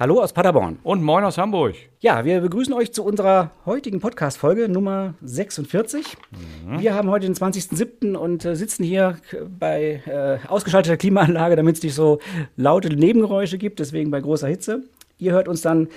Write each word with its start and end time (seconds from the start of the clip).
Hallo 0.00 0.22
aus 0.22 0.32
Paderborn. 0.32 0.78
Und 0.84 1.02
moin 1.02 1.24
aus 1.24 1.38
Hamburg. 1.38 1.74
Ja, 1.98 2.24
wir 2.24 2.40
begrüßen 2.40 2.72
euch 2.72 2.92
zu 2.92 3.02
unserer 3.02 3.50
heutigen 3.66 3.98
Podcast-Folge 3.98 4.68
Nummer 4.68 5.14
46. 5.22 6.16
Mhm. 6.30 6.78
Wir 6.78 6.94
haben 6.94 7.10
heute 7.10 7.26
den 7.26 7.34
20.07. 7.34 8.14
und 8.14 8.44
äh, 8.44 8.54
sitzen 8.54 8.84
hier 8.84 9.16
bei 9.58 10.00
äh, 10.06 10.38
ausgeschalteter 10.46 10.96
Klimaanlage, 10.96 11.56
damit 11.56 11.78
es 11.78 11.82
nicht 11.82 11.96
so 11.96 12.20
laute 12.54 12.90
Nebengeräusche 12.90 13.58
gibt, 13.58 13.80
deswegen 13.80 14.12
bei 14.12 14.20
großer 14.20 14.46
Hitze. 14.46 14.84
Ihr 15.18 15.32
hört 15.32 15.48
uns 15.48 15.62
dann 15.62 15.88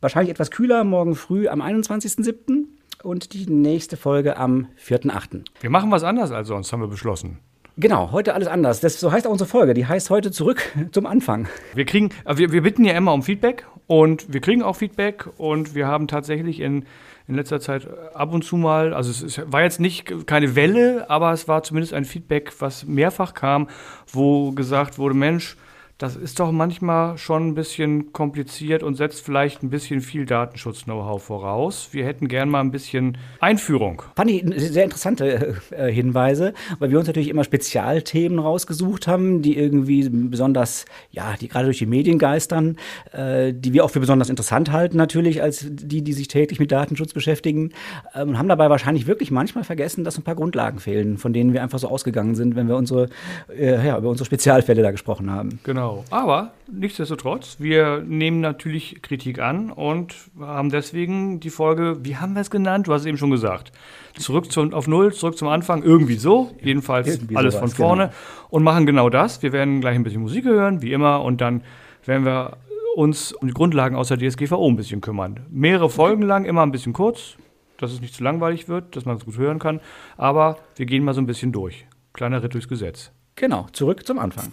wahrscheinlich 0.00 0.32
etwas 0.32 0.50
kühler 0.50 0.82
morgen 0.82 1.14
früh 1.14 1.46
am 1.46 1.62
21.07. 1.62 2.64
und 3.04 3.34
die 3.34 3.46
nächste 3.48 3.96
Folge 3.96 4.36
am 4.36 4.66
4.08. 4.84 5.44
Wir 5.60 5.70
machen 5.70 5.92
was 5.92 6.02
anders 6.02 6.32
als 6.32 6.48
sonst, 6.48 6.72
haben 6.72 6.80
wir 6.80 6.88
beschlossen. 6.88 7.38
Genau, 7.80 8.10
heute 8.10 8.34
alles 8.34 8.48
anders. 8.48 8.80
Das, 8.80 8.98
so 8.98 9.12
heißt 9.12 9.24
auch 9.28 9.30
unsere 9.30 9.48
Folge. 9.48 9.72
Die 9.72 9.86
heißt 9.86 10.10
heute 10.10 10.32
zurück 10.32 10.62
zum 10.90 11.06
Anfang. 11.06 11.46
Wir 11.74 11.84
kriegen, 11.84 12.10
äh, 12.24 12.36
wir, 12.36 12.50
wir 12.50 12.62
bitten 12.62 12.84
ja 12.84 12.92
immer 12.94 13.12
um 13.12 13.22
Feedback 13.22 13.66
und 13.86 14.32
wir 14.32 14.40
kriegen 14.40 14.64
auch 14.64 14.74
Feedback 14.74 15.28
und 15.36 15.76
wir 15.76 15.86
haben 15.86 16.08
tatsächlich 16.08 16.58
in, 16.58 16.86
in 17.28 17.36
letzter 17.36 17.60
Zeit 17.60 17.86
ab 18.14 18.34
und 18.34 18.42
zu 18.44 18.56
mal, 18.56 18.92
also 18.92 19.12
es, 19.12 19.22
es 19.22 19.52
war 19.52 19.62
jetzt 19.62 19.78
nicht 19.78 20.26
keine 20.26 20.56
Welle, 20.56 21.08
aber 21.08 21.30
es 21.30 21.46
war 21.46 21.62
zumindest 21.62 21.94
ein 21.94 22.04
Feedback, 22.04 22.52
was 22.58 22.84
mehrfach 22.84 23.34
kam, 23.34 23.68
wo 24.12 24.50
gesagt 24.50 24.98
wurde, 24.98 25.14
Mensch, 25.14 25.56
das 25.98 26.14
ist 26.14 26.38
doch 26.38 26.52
manchmal 26.52 27.18
schon 27.18 27.48
ein 27.48 27.54
bisschen 27.56 28.12
kompliziert 28.12 28.84
und 28.84 28.94
setzt 28.94 29.24
vielleicht 29.24 29.64
ein 29.64 29.70
bisschen 29.70 30.00
viel 30.00 30.26
Datenschutz-Know-how 30.26 31.20
voraus. 31.20 31.88
Wir 31.90 32.06
hätten 32.06 32.28
gern 32.28 32.48
mal 32.48 32.60
ein 32.60 32.70
bisschen 32.70 33.18
Einführung. 33.40 34.02
Fand 34.14 34.30
ich 34.30 34.44
sehr 34.70 34.84
interessante 34.84 35.56
äh, 35.72 35.90
Hinweise, 35.90 36.54
weil 36.78 36.92
wir 36.92 36.98
uns 36.98 37.08
natürlich 37.08 37.28
immer 37.28 37.42
Spezialthemen 37.42 38.38
rausgesucht 38.38 39.08
haben, 39.08 39.42
die 39.42 39.58
irgendwie 39.58 40.08
besonders, 40.08 40.84
ja, 41.10 41.34
die 41.40 41.48
gerade 41.48 41.64
durch 41.64 41.78
die 41.78 41.86
Medien 41.86 42.20
geistern, 42.20 42.76
äh, 43.10 43.52
die 43.52 43.72
wir 43.72 43.84
auch 43.84 43.90
für 43.90 44.00
besonders 44.00 44.30
interessant 44.30 44.70
halten 44.70 44.96
natürlich, 44.96 45.42
als 45.42 45.66
die, 45.68 46.02
die 46.02 46.12
sich 46.12 46.28
täglich 46.28 46.60
mit 46.60 46.70
Datenschutz 46.70 47.12
beschäftigen. 47.12 47.72
Äh, 48.14 48.22
und 48.22 48.38
haben 48.38 48.48
dabei 48.48 48.70
wahrscheinlich 48.70 49.08
wirklich 49.08 49.32
manchmal 49.32 49.64
vergessen, 49.64 50.04
dass 50.04 50.16
ein 50.16 50.22
paar 50.22 50.36
Grundlagen 50.36 50.78
fehlen, 50.78 51.18
von 51.18 51.32
denen 51.32 51.54
wir 51.54 51.62
einfach 51.64 51.80
so 51.80 51.88
ausgegangen 51.88 52.36
sind, 52.36 52.54
wenn 52.54 52.68
wir 52.68 52.76
unsere, 52.76 53.08
äh, 53.48 53.84
ja, 53.84 53.98
über 53.98 54.10
unsere 54.10 54.26
Spezialfälle 54.26 54.82
da 54.82 54.92
gesprochen 54.92 55.32
haben. 55.32 55.58
Genau. 55.64 55.87
Genau. 55.88 56.04
Aber 56.10 56.52
nichtsdestotrotz, 56.70 57.56
wir 57.58 58.02
nehmen 58.06 58.40
natürlich 58.40 59.02
Kritik 59.02 59.38
an 59.38 59.70
und 59.70 60.14
haben 60.40 60.70
deswegen 60.70 61.40
die 61.40 61.50
Folge, 61.50 61.98
wie 62.02 62.16
haben 62.16 62.34
wir 62.34 62.42
es 62.42 62.50
genannt? 62.50 62.86
Du 62.88 62.92
hast 62.92 63.02
es 63.02 63.06
eben 63.06 63.18
schon 63.18 63.30
gesagt. 63.30 63.72
Zurück 64.18 64.50
zum, 64.50 64.72
auf 64.74 64.86
Null, 64.88 65.12
zurück 65.12 65.36
zum 65.36 65.48
Anfang, 65.48 65.82
irgendwie 65.82 66.16
so. 66.16 66.50
Jedenfalls 66.62 67.08
irgendwie 67.08 67.36
alles 67.36 67.54
sowas, 67.54 67.72
von 67.72 67.76
vorne. 67.76 68.02
Genau. 68.04 68.48
Und 68.50 68.62
machen 68.62 68.86
genau 68.86 69.10
das. 69.10 69.42
Wir 69.42 69.52
werden 69.52 69.80
gleich 69.80 69.94
ein 69.94 70.02
bisschen 70.02 70.22
Musik 70.22 70.44
hören, 70.44 70.82
wie 70.82 70.92
immer. 70.92 71.22
Und 71.22 71.40
dann 71.40 71.62
werden 72.04 72.24
wir 72.24 72.56
uns 72.96 73.32
um 73.32 73.46
die 73.46 73.54
Grundlagen 73.54 73.96
aus 73.96 74.08
der 74.08 74.18
DSGVO 74.18 74.68
ein 74.68 74.76
bisschen 74.76 75.00
kümmern. 75.00 75.40
Mehrere 75.50 75.88
Folgen 75.90 76.22
lang, 76.22 76.44
immer 76.44 76.62
ein 76.62 76.72
bisschen 76.72 76.92
kurz, 76.92 77.36
dass 77.76 77.92
es 77.92 78.00
nicht 78.00 78.14
zu 78.14 78.24
langweilig 78.24 78.68
wird, 78.68 78.96
dass 78.96 79.04
man 79.04 79.16
es 79.16 79.24
gut 79.24 79.38
hören 79.38 79.58
kann. 79.58 79.80
Aber 80.16 80.58
wir 80.76 80.86
gehen 80.86 81.04
mal 81.04 81.14
so 81.14 81.20
ein 81.20 81.26
bisschen 81.26 81.52
durch. 81.52 81.86
Kleiner 82.12 82.42
Ritt 82.42 82.54
durchs 82.54 82.68
Gesetz. 82.68 83.12
Genau, 83.36 83.68
zurück 83.72 84.04
zum 84.04 84.18
Anfang. 84.18 84.52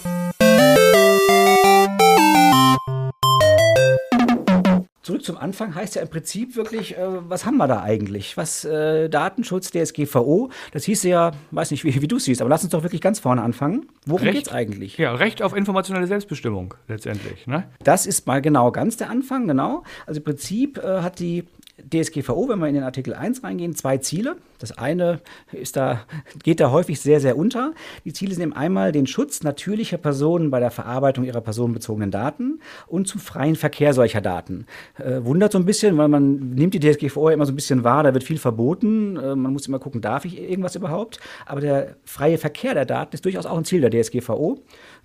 Zum 5.21 5.37
Anfang 5.37 5.75
heißt 5.75 5.95
ja 5.95 6.01
im 6.01 6.09
Prinzip 6.09 6.55
wirklich, 6.55 6.97
äh, 6.97 7.29
was 7.29 7.45
haben 7.45 7.57
wir 7.57 7.67
da 7.67 7.81
eigentlich? 7.81 8.37
Was 8.37 8.65
äh, 8.65 9.09
Datenschutz, 9.09 9.71
DSGVO, 9.71 10.49
das 10.71 10.83
hieß 10.85 11.03
ja, 11.03 11.31
weiß 11.51 11.71
nicht, 11.71 11.83
wie, 11.83 12.01
wie 12.01 12.07
du 12.07 12.17
es 12.17 12.25
siehst, 12.25 12.41
aber 12.41 12.49
lass 12.49 12.63
uns 12.63 12.71
doch 12.71 12.83
wirklich 12.83 13.01
ganz 13.01 13.19
vorne 13.19 13.41
anfangen. 13.41 13.87
Worum 14.05 14.31
geht 14.31 14.47
es 14.47 14.51
eigentlich? 14.53 14.97
Ja, 14.97 15.13
Recht 15.13 15.41
auf 15.41 15.55
informationelle 15.55 16.07
Selbstbestimmung 16.07 16.73
letztendlich. 16.87 17.47
Ne? 17.47 17.65
Das 17.83 18.05
ist 18.05 18.27
mal 18.27 18.41
genau 18.41 18.71
ganz 18.71 18.97
der 18.97 19.09
Anfang, 19.09 19.47
genau. 19.47 19.83
Also 20.05 20.19
im 20.19 20.23
Prinzip 20.23 20.77
äh, 20.77 21.01
hat 21.01 21.19
die 21.19 21.45
DSGVO, 21.89 22.49
wenn 22.49 22.59
wir 22.59 22.67
in 22.67 22.75
den 22.75 22.83
Artikel 22.83 23.13
1 23.13 23.43
reingehen, 23.43 23.75
zwei 23.75 23.97
Ziele. 23.97 24.37
Das 24.61 24.77
eine 24.77 25.19
ist 25.51 25.75
da, 25.75 26.01
geht 26.43 26.59
da 26.59 26.71
häufig 26.71 26.99
sehr, 27.01 27.19
sehr 27.19 27.37
unter. 27.37 27.73
Die 28.05 28.13
Ziele 28.13 28.35
sind 28.35 28.51
eben 28.51 28.53
einmal 28.53 28.91
den 28.91 29.07
Schutz 29.07 29.43
natürlicher 29.43 29.97
Personen 29.97 30.51
bei 30.51 30.59
der 30.59 30.71
Verarbeitung 30.71 31.25
ihrer 31.25 31.41
personenbezogenen 31.41 32.11
Daten 32.11 32.59
und 32.87 33.07
zum 33.07 33.19
freien 33.19 33.55
Verkehr 33.55 33.93
solcher 33.93 34.21
Daten. 34.21 34.65
Äh, 34.97 35.23
wundert 35.23 35.51
so 35.51 35.57
ein 35.57 35.65
bisschen, 35.65 35.97
weil 35.97 36.07
man 36.07 36.51
nimmt 36.51 36.73
die 36.73 36.79
DSGVO 36.79 37.29
immer 37.29 37.45
so 37.45 37.51
ein 37.51 37.55
bisschen 37.55 37.83
wahr, 37.83 38.03
da 38.03 38.13
wird 38.13 38.23
viel 38.23 38.37
verboten. 38.37 39.17
Äh, 39.17 39.35
man 39.35 39.53
muss 39.53 39.67
immer 39.67 39.79
gucken, 39.79 40.01
darf 40.01 40.25
ich 40.25 40.39
irgendwas 40.39 40.75
überhaupt? 40.75 41.19
Aber 41.45 41.61
der 41.61 41.95
freie 42.03 42.37
Verkehr 42.37 42.73
der 42.73 42.85
Daten 42.85 43.13
ist 43.13 43.25
durchaus 43.25 43.45
auch 43.45 43.57
ein 43.57 43.65
Ziel 43.65 43.81
der 43.81 43.89
DSGVO. 43.89 44.59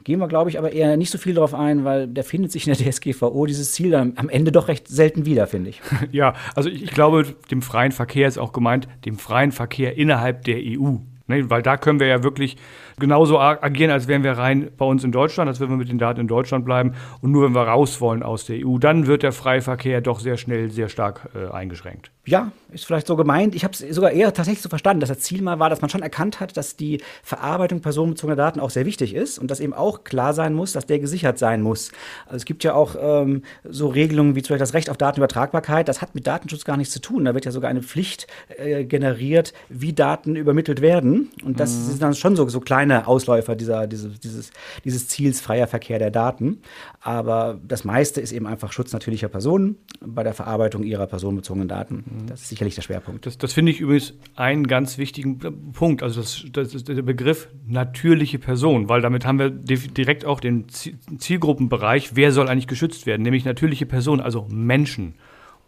Gehen 0.05 0.21
wir, 0.21 0.29
glaube 0.29 0.51
ich, 0.51 0.59
aber 0.59 0.73
eher 0.73 0.97
nicht 0.97 1.11
so 1.11 1.19
viel 1.19 1.35
darauf 1.35 1.55
ein, 1.55 1.85
weil 1.85 2.07
der 2.07 2.23
findet 2.23 2.53
sich 2.53 2.67
in 2.69 2.75
der 2.75 2.93
DSGVO 2.93 3.47
dieses 3.47 3.73
Ziel 3.73 3.91
dann 3.91 4.13
am 4.17 4.29
Ende 4.29 4.53
doch 4.53 4.69
recht 4.69 4.87
selten 4.89 5.27
wieder, 5.27 5.47
finde 5.47 5.71
ich. 5.71 5.81
Ja, 6.13 6.35
also 6.55 6.71
ich 6.71 6.93
glaube, 6.93 7.25
dem 7.51 7.63
freien 7.63 7.91
Verkehr 7.91 8.29
ist 8.29 8.39
auch 8.39 8.53
gemeint, 8.53 8.87
dem 9.05 9.19
freien 9.19 9.46
Verkehr 9.53 9.97
innerhalb 9.97 10.45
der 10.45 10.59
EU. 10.59 10.97
Ne, 11.29 11.51
weil 11.51 11.63
da 11.63 11.77
können 11.77 11.99
wir 11.99 12.07
ja 12.07 12.23
wirklich 12.23 12.57
genauso 12.99 13.39
agieren, 13.39 13.91
als 13.91 14.09
wären 14.09 14.25
wir 14.25 14.33
rein 14.33 14.71
bei 14.77 14.85
uns 14.85 15.05
in 15.05 15.13
Deutschland, 15.13 15.49
als 15.49 15.61
würden 15.61 15.71
wir 15.73 15.77
mit 15.77 15.89
den 15.89 15.99
Daten 15.99 16.21
in 16.21 16.29
Deutschland 16.29 16.65
bleiben. 16.65 16.95
Und 17.21 17.31
nur 17.31 17.45
wenn 17.45 17.55
wir 17.55 17.63
raus 17.63 18.01
wollen 18.01 18.23
aus 18.23 18.47
der 18.47 18.67
EU, 18.67 18.79
dann 18.79 19.07
wird 19.07 19.23
der 19.23 19.33
freie 19.33 19.63
Verkehr 19.63 20.01
doch 20.01 20.21
sehr 20.21 20.37
schnell 20.37 20.71
sehr 20.71 20.89
stark 20.89 21.29
äh, 21.35 21.53
eingeschränkt. 21.53 22.11
Ja, 22.27 22.51
ist 22.73 22.85
vielleicht 22.85 23.07
so 23.07 23.15
gemeint. 23.15 23.55
Ich 23.55 23.63
habe 23.63 23.73
es 23.73 23.79
sogar 23.95 24.11
eher 24.11 24.33
tatsächlich 24.35 24.61
so 24.61 24.69
verstanden, 24.69 25.01
dass 25.01 25.11
das 25.11 25.21
Ziel 25.21 25.43
mal 25.43 25.61
war, 25.61 25.71
dass 25.71 25.81
man 25.81 25.91
schon 25.91 26.03
erkannt 26.03 26.41
hat, 26.41 26.57
dass 26.57 26.77
die 26.77 27.01
Verarbeitung 27.23 27.81
personenbezogener 27.81 28.35
Daten 28.35 28.59
auch 28.59 28.71
sehr 28.71 28.85
wichtig 28.85 29.15
ist 29.15 29.39
und 29.39 29.49
dass 29.49 29.61
eben 29.61 29.73
auch 29.73 30.03
klar 30.03 30.33
sein 30.33 30.53
muss, 30.53 30.73
dass 30.73 30.87
der 30.87 30.99
gesichert 30.99 31.39
sein 31.39 31.63
muss. 31.63 31.93
Also 32.25 32.37
es 32.37 32.45
gibt 32.45 32.65
ja 32.65 32.75
auch 32.75 32.97
ähm, 33.01 33.43
so 33.63 33.87
Regelungen 33.87 34.35
wie 34.35 34.43
zum 34.43 34.55
Beispiel 34.55 34.59
das 34.59 34.75
Recht 34.75 34.91
auf 34.91 34.97
Datenübertragbarkeit. 34.97 35.87
Das 35.87 36.03
hat 36.03 36.17
mit 36.17 36.27
Datenschutz 36.27 36.65
gar 36.65 36.77
nichts 36.77 36.93
zu 36.93 37.01
tun. 37.01 37.25
Da 37.25 37.35
wird 37.35 37.45
ja 37.45 37.53
sogar 37.53 37.71
eine 37.71 37.83
Pflicht 37.83 38.27
äh, 38.57 38.85
generiert, 38.85 39.53
wie 39.69 39.93
Daten 39.93 40.35
übermittelt 40.35 40.81
werden. 40.81 41.31
Und 41.45 41.61
das 41.61 41.77
mhm. 41.77 41.83
sind 41.83 42.03
dann 42.03 42.15
schon 42.15 42.35
so, 42.35 42.49
so 42.49 42.59
kleine 42.59 42.86
kleine 42.87 43.07
Ausläufer 43.07 43.57
dieser, 43.57 43.87
dieses, 43.87 44.19
dieses, 44.21 44.51
dieses 44.85 45.09
Ziels 45.09 45.41
freier 45.41 45.67
Verkehr 45.67 45.99
der 45.99 46.11
Daten. 46.11 46.59
Aber 47.01 47.59
das 47.67 47.85
meiste 47.85 48.21
ist 48.21 48.33
eben 48.33 48.47
einfach 48.47 48.73
Schutz 48.73 48.93
natürlicher 48.93 49.29
Personen 49.29 49.77
bei 50.01 50.23
der 50.23 50.35
Verarbeitung 50.35 50.83
ihrer 50.83 51.07
personenbezogenen 51.07 51.69
Daten. 51.69 52.05
Mhm. 52.07 52.27
Das 52.29 52.43
ist 52.43 52.49
sicherlich 52.49 52.75
der 52.75 52.83
Schwerpunkt. 52.83 53.27
Das, 53.27 53.39
das 53.39 53.53
finde 53.53 53.73
ich 53.73 53.81
übrigens 53.81 54.15
einen 54.35 54.67
ganz 54.67 54.99
wichtigen 54.99 55.39
Punkt. 55.73 56.03
Also 56.03 56.21
das, 56.21 56.45
das 56.53 56.75
ist 56.75 56.89
der 56.89 57.03
Begriff 57.03 57.49
natürliche 57.67 58.39
Person, 58.39 58.89
weil 58.89 59.01
damit 59.01 59.27
haben 59.27 59.39
wir 59.39 59.51
direkt 59.51 60.25
auch 60.25 60.41
den 60.41 60.67
Zielgruppenbereich, 60.69 62.15
wer 62.15 62.33
soll 62.33 62.49
eigentlich 62.49 62.69
geschützt 62.69 63.07
werden, 63.07 63.23
nämlich 63.23 63.45
natürliche 63.45 63.87
Personen, 63.87 64.21
also 64.21 64.47
Menschen. 64.51 65.15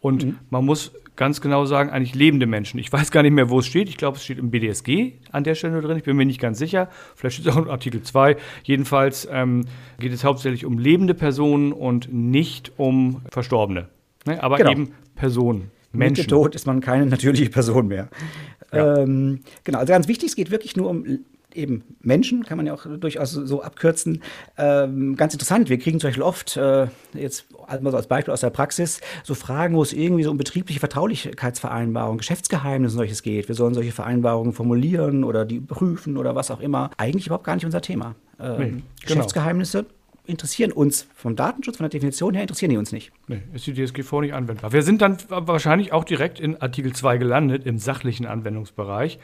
Und 0.01 0.25
mhm. 0.25 0.39
man 0.51 0.65
muss 0.65 0.93
ganz 1.19 1.41
genau 1.41 1.67
sagen, 1.67 1.91
eigentlich 1.91 2.15
lebende 2.15 2.47
Menschen. 2.47 2.79
Ich 2.79 2.91
weiß 2.91 3.11
gar 3.11 3.23
nicht 3.23 3.33
mehr, 3.33 3.51
wo 3.51 3.59
es 3.59 3.67
steht. 3.67 3.89
Ich 3.89 3.97
glaube, 3.97 4.17
es 4.17 4.25
steht 4.25 4.39
im 4.39 4.51
BDSG 4.51 5.15
an 5.33 5.45
der 5.45 5.57
Stelle 5.57 5.83
drin. 5.83 5.99
Ich 5.99 6.05
bin 6.05 6.17
mir 6.17 6.25
nicht 6.25 6.41
ganz 6.41 6.59
sicher. 6.59 6.89
Vielleicht 7.17 7.37
steht 7.37 7.49
es 7.49 7.57
auch 7.57 7.63
in 7.63 7.69
Artikel 7.69 8.03
2. 8.03 8.37
Jedenfalls 8.63 9.29
ähm, 9.31 9.65
geht 9.99 10.13
es 10.13 10.23
hauptsächlich 10.23 10.65
um 10.65 10.79
lebende 10.79 11.15
Personen 11.15 11.73
und 11.73 12.11
nicht 12.13 12.73
um 12.79 13.21
Verstorbene. 13.31 13.89
Ne? 14.27 14.43
Aber 14.43 14.57
genau. 14.57 14.71
eben 14.71 14.93
Personen. 15.17 15.73
Menschen. 15.93 16.23
Mit 16.23 16.31
Tod 16.31 16.55
ist 16.55 16.67
man 16.67 16.81
keine 16.81 17.07
natürliche 17.07 17.51
Person 17.51 17.89
mehr. 17.89 18.09
Ja. 18.73 18.99
Ähm, 18.99 19.41
genau, 19.65 19.79
also 19.79 19.93
ganz 19.93 20.07
wichtig, 20.07 20.29
es 20.29 20.37
geht 20.37 20.51
wirklich 20.51 20.77
nur 20.77 20.89
um 20.89 21.25
eben 21.55 21.85
Menschen, 22.01 22.45
kann 22.45 22.57
man 22.57 22.67
ja 22.67 22.75
auch 22.75 22.87
durchaus 22.99 23.33
so 23.33 23.63
abkürzen. 23.63 24.23
Ähm, 24.57 25.17
ganz 25.17 25.33
interessant, 25.33 25.69
wir 25.69 25.79
kriegen 25.79 26.01
zum 26.01 26.09
Beispiel 26.09 26.23
oft, 26.23 26.57
äh, 26.57 26.87
jetzt 27.15 27.47
also 27.67 27.97
als 27.97 28.07
Beispiel 28.07 28.33
aus 28.33 28.41
der 28.41 28.51
Praxis, 28.51 29.01
so 29.25 29.35
Fragen, 29.35 29.75
wo 29.75 29.83
es 29.83 29.93
irgendwie 29.93 30.23
so 30.23 30.31
um 30.31 30.37
betriebliche 30.39 30.81
Vertraulichkeitsvereinbarungen, 30.81 32.19
Geschäftsgeheimnisse 32.19 32.95
und 32.95 32.99
solches 32.99 33.23
geht. 33.23 33.49
Wir 33.49 33.55
sollen 33.55 33.75
solche 33.75 33.93
Vereinbarungen 33.93 34.53
formulieren 34.53 35.25
oder 35.25 35.45
die 35.45 35.61
prüfen 35.61 36.17
oder 36.17 36.35
was 36.35 36.51
auch 36.51 36.61
immer. 36.61 36.91
Eigentlich 36.97 37.27
überhaupt 37.27 37.45
gar 37.45 37.55
nicht 37.55 37.65
unser 37.65 37.81
Thema. 37.81 38.15
Ähm, 38.41 38.57
nee, 38.59 38.67
genau. 38.67 38.83
Geschäftsgeheimnisse 39.03 39.87
interessieren 40.29 40.73
uns 40.73 41.09
vom 41.15 41.37
Datenschutz, 41.37 41.79
von 41.79 41.85
der 41.85 41.91
Definition 41.91 42.35
her, 42.35 42.43
interessieren 42.43 42.71
die 42.71 42.77
uns 42.77 42.93
nicht. 42.93 43.11
Nee, 43.29 43.41
ist 43.55 43.67
die 43.67 43.73
DSGVO 43.73 44.21
nicht 44.21 44.35
anwendbar. 44.35 44.73
Wir 44.73 44.83
sind 44.83 45.01
dann 45.01 45.17
wahrscheinlich 45.29 45.93
auch 45.93 46.05
direkt 46.05 46.39
in 46.39 46.61
Artikel 46.61 46.93
2 46.93 47.17
gelandet, 47.17 47.65
im 47.65 47.79
sachlichen 47.79 48.27
Anwendungsbereich. 48.27 49.19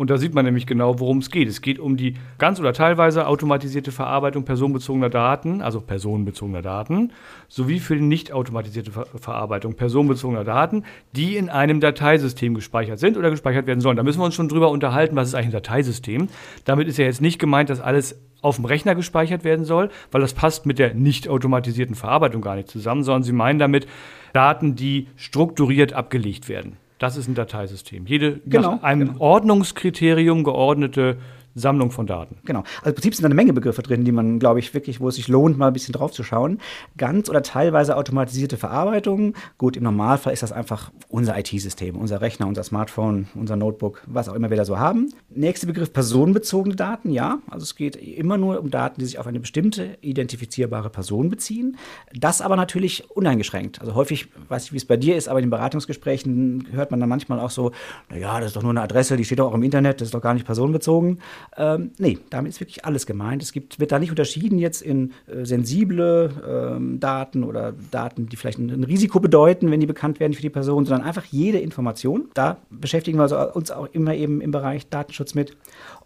Und 0.00 0.08
da 0.08 0.16
sieht 0.16 0.32
man 0.32 0.46
nämlich 0.46 0.66
genau, 0.66 0.98
worum 0.98 1.18
es 1.18 1.30
geht. 1.30 1.46
Es 1.46 1.60
geht 1.60 1.78
um 1.78 1.98
die 1.98 2.14
ganz 2.38 2.58
oder 2.58 2.72
teilweise 2.72 3.26
automatisierte 3.26 3.92
Verarbeitung 3.92 4.46
personenbezogener 4.46 5.10
Daten, 5.10 5.60
also 5.60 5.82
personenbezogener 5.82 6.62
Daten, 6.62 7.12
sowie 7.48 7.80
für 7.80 7.96
die 7.96 8.00
nicht 8.00 8.32
automatisierte 8.32 8.92
Ver 8.92 9.04
Verarbeitung 9.04 9.74
personenbezogener 9.74 10.42
Daten, 10.42 10.84
die 11.14 11.36
in 11.36 11.50
einem 11.50 11.80
Dateisystem 11.80 12.54
gespeichert 12.54 12.98
sind 12.98 13.18
oder 13.18 13.28
gespeichert 13.28 13.66
werden 13.66 13.82
sollen. 13.82 13.98
Da 13.98 14.02
müssen 14.02 14.20
wir 14.20 14.24
uns 14.24 14.34
schon 14.34 14.48
drüber 14.48 14.70
unterhalten, 14.70 15.16
was 15.16 15.28
ist 15.28 15.34
eigentlich 15.34 15.48
ein 15.48 15.62
Dateisystem. 15.62 16.28
Damit 16.64 16.88
ist 16.88 16.96
ja 16.96 17.04
jetzt 17.04 17.20
nicht 17.20 17.38
gemeint, 17.38 17.68
dass 17.68 17.82
alles 17.82 18.18
auf 18.40 18.56
dem 18.56 18.64
Rechner 18.64 18.94
gespeichert 18.94 19.44
werden 19.44 19.66
soll, 19.66 19.90
weil 20.12 20.22
das 20.22 20.32
passt 20.32 20.64
mit 20.64 20.78
der 20.78 20.94
nicht 20.94 21.28
automatisierten 21.28 21.94
Verarbeitung 21.94 22.40
gar 22.40 22.56
nicht 22.56 22.68
zusammen, 22.68 23.02
sondern 23.02 23.22
sie 23.22 23.32
meinen 23.32 23.58
damit 23.58 23.86
Daten, 24.32 24.76
die 24.76 25.08
strukturiert 25.16 25.92
abgelegt 25.92 26.48
werden. 26.48 26.78
Das 27.00 27.16
ist 27.16 27.28
ein 27.28 27.34
Dateisystem. 27.34 28.04
Jede 28.06 28.40
genau, 28.44 28.72
nach 28.72 28.82
einem 28.82 29.08
genau. 29.08 29.20
Ordnungskriterium 29.20 30.44
geordnete 30.44 31.16
Sammlung 31.54 31.90
von 31.90 32.06
Daten. 32.06 32.38
Genau. 32.44 32.60
Also 32.78 32.90
im 32.90 32.94
Prinzip 32.94 33.14
sind 33.14 33.22
da 33.22 33.26
eine 33.26 33.34
Menge 33.34 33.52
Begriffe 33.52 33.82
drin, 33.82 34.04
die 34.04 34.12
man, 34.12 34.38
glaube 34.38 34.60
ich, 34.60 34.72
wirklich, 34.74 35.00
wo 35.00 35.08
es 35.08 35.16
sich 35.16 35.28
lohnt, 35.28 35.58
mal 35.58 35.68
ein 35.68 35.72
bisschen 35.72 35.92
drauf 35.92 36.12
zu 36.12 36.22
schauen. 36.22 36.60
Ganz 36.96 37.28
oder 37.28 37.42
teilweise 37.42 37.96
automatisierte 37.96 38.56
Verarbeitung. 38.56 39.34
Gut, 39.58 39.76
im 39.76 39.82
Normalfall 39.82 40.32
ist 40.32 40.42
das 40.42 40.52
einfach 40.52 40.90
unser 41.08 41.38
IT-System, 41.38 41.96
unser 41.96 42.20
Rechner, 42.20 42.46
unser 42.46 42.62
Smartphone, 42.62 43.28
unser 43.34 43.56
Notebook, 43.56 44.02
was 44.06 44.28
auch 44.28 44.34
immer 44.34 44.50
wir 44.50 44.56
da 44.56 44.64
so 44.64 44.78
haben. 44.78 45.12
Nächster 45.28 45.66
Begriff 45.66 45.92
personenbezogene 45.92 46.76
Daten, 46.76 47.10
ja. 47.10 47.38
Also 47.50 47.64
es 47.64 47.74
geht 47.74 47.96
immer 47.96 48.38
nur 48.38 48.60
um 48.60 48.70
Daten, 48.70 49.00
die 49.00 49.06
sich 49.06 49.18
auf 49.18 49.26
eine 49.26 49.40
bestimmte 49.40 49.98
identifizierbare 50.00 50.90
Person 50.90 51.30
beziehen. 51.30 51.76
Das 52.14 52.40
aber 52.40 52.56
natürlich 52.56 53.10
uneingeschränkt. 53.10 53.80
Also 53.80 53.94
häufig, 53.94 54.28
weiß 54.48 54.66
ich, 54.66 54.72
wie 54.72 54.76
es 54.76 54.84
bei 54.84 54.96
dir 54.96 55.16
ist, 55.16 55.28
aber 55.28 55.38
in 55.38 55.46
den 55.46 55.50
Beratungsgesprächen 55.50 56.68
hört 56.72 56.90
man 56.90 57.00
dann 57.00 57.08
manchmal 57.08 57.40
auch 57.40 57.50
so, 57.50 57.72
naja, 58.08 58.38
das 58.38 58.48
ist 58.48 58.56
doch 58.56 58.62
nur 58.62 58.70
eine 58.70 58.82
Adresse, 58.82 59.16
die 59.16 59.24
steht 59.24 59.38
doch 59.38 59.50
auch 59.50 59.54
im 59.54 59.62
Internet, 59.62 60.00
das 60.00 60.08
ist 60.08 60.14
doch 60.14 60.22
gar 60.22 60.34
nicht 60.34 60.46
personenbezogen. 60.46 61.20
Ähm, 61.56 61.92
nee, 61.98 62.18
damit 62.30 62.50
ist 62.50 62.60
wirklich 62.60 62.84
alles 62.84 63.06
gemeint. 63.06 63.42
Es 63.42 63.52
gibt, 63.52 63.80
wird 63.80 63.92
da 63.92 63.98
nicht 63.98 64.10
unterschieden 64.10 64.58
jetzt 64.58 64.82
in 64.82 65.12
äh, 65.26 65.44
sensible 65.44 66.30
ähm, 66.76 67.00
Daten 67.00 67.44
oder 67.44 67.72
Daten, 67.90 68.26
die 68.26 68.36
vielleicht 68.36 68.58
ein, 68.58 68.70
ein, 68.70 68.84
Risiko 68.84 69.20
bedeuten, 69.20 69.70
wenn 69.70 69.80
die 69.80 69.86
bekannt 69.86 70.20
werden 70.20 70.32
für 70.32 70.42
die 70.42 70.50
Person, 70.50 70.86
sondern 70.86 71.06
einfach 71.06 71.24
jede 71.24 71.58
Information. 71.58 72.30
Da 72.34 72.58
beschäftigen 72.70 73.18
wir 73.18 73.22
also 73.22 73.52
uns 73.52 73.70
auch 73.70 73.88
immer 73.92 74.14
eben 74.14 74.40
im 74.40 74.50
Bereich 74.50 74.88
Datenschutz 74.88 75.34
mit. 75.34 75.56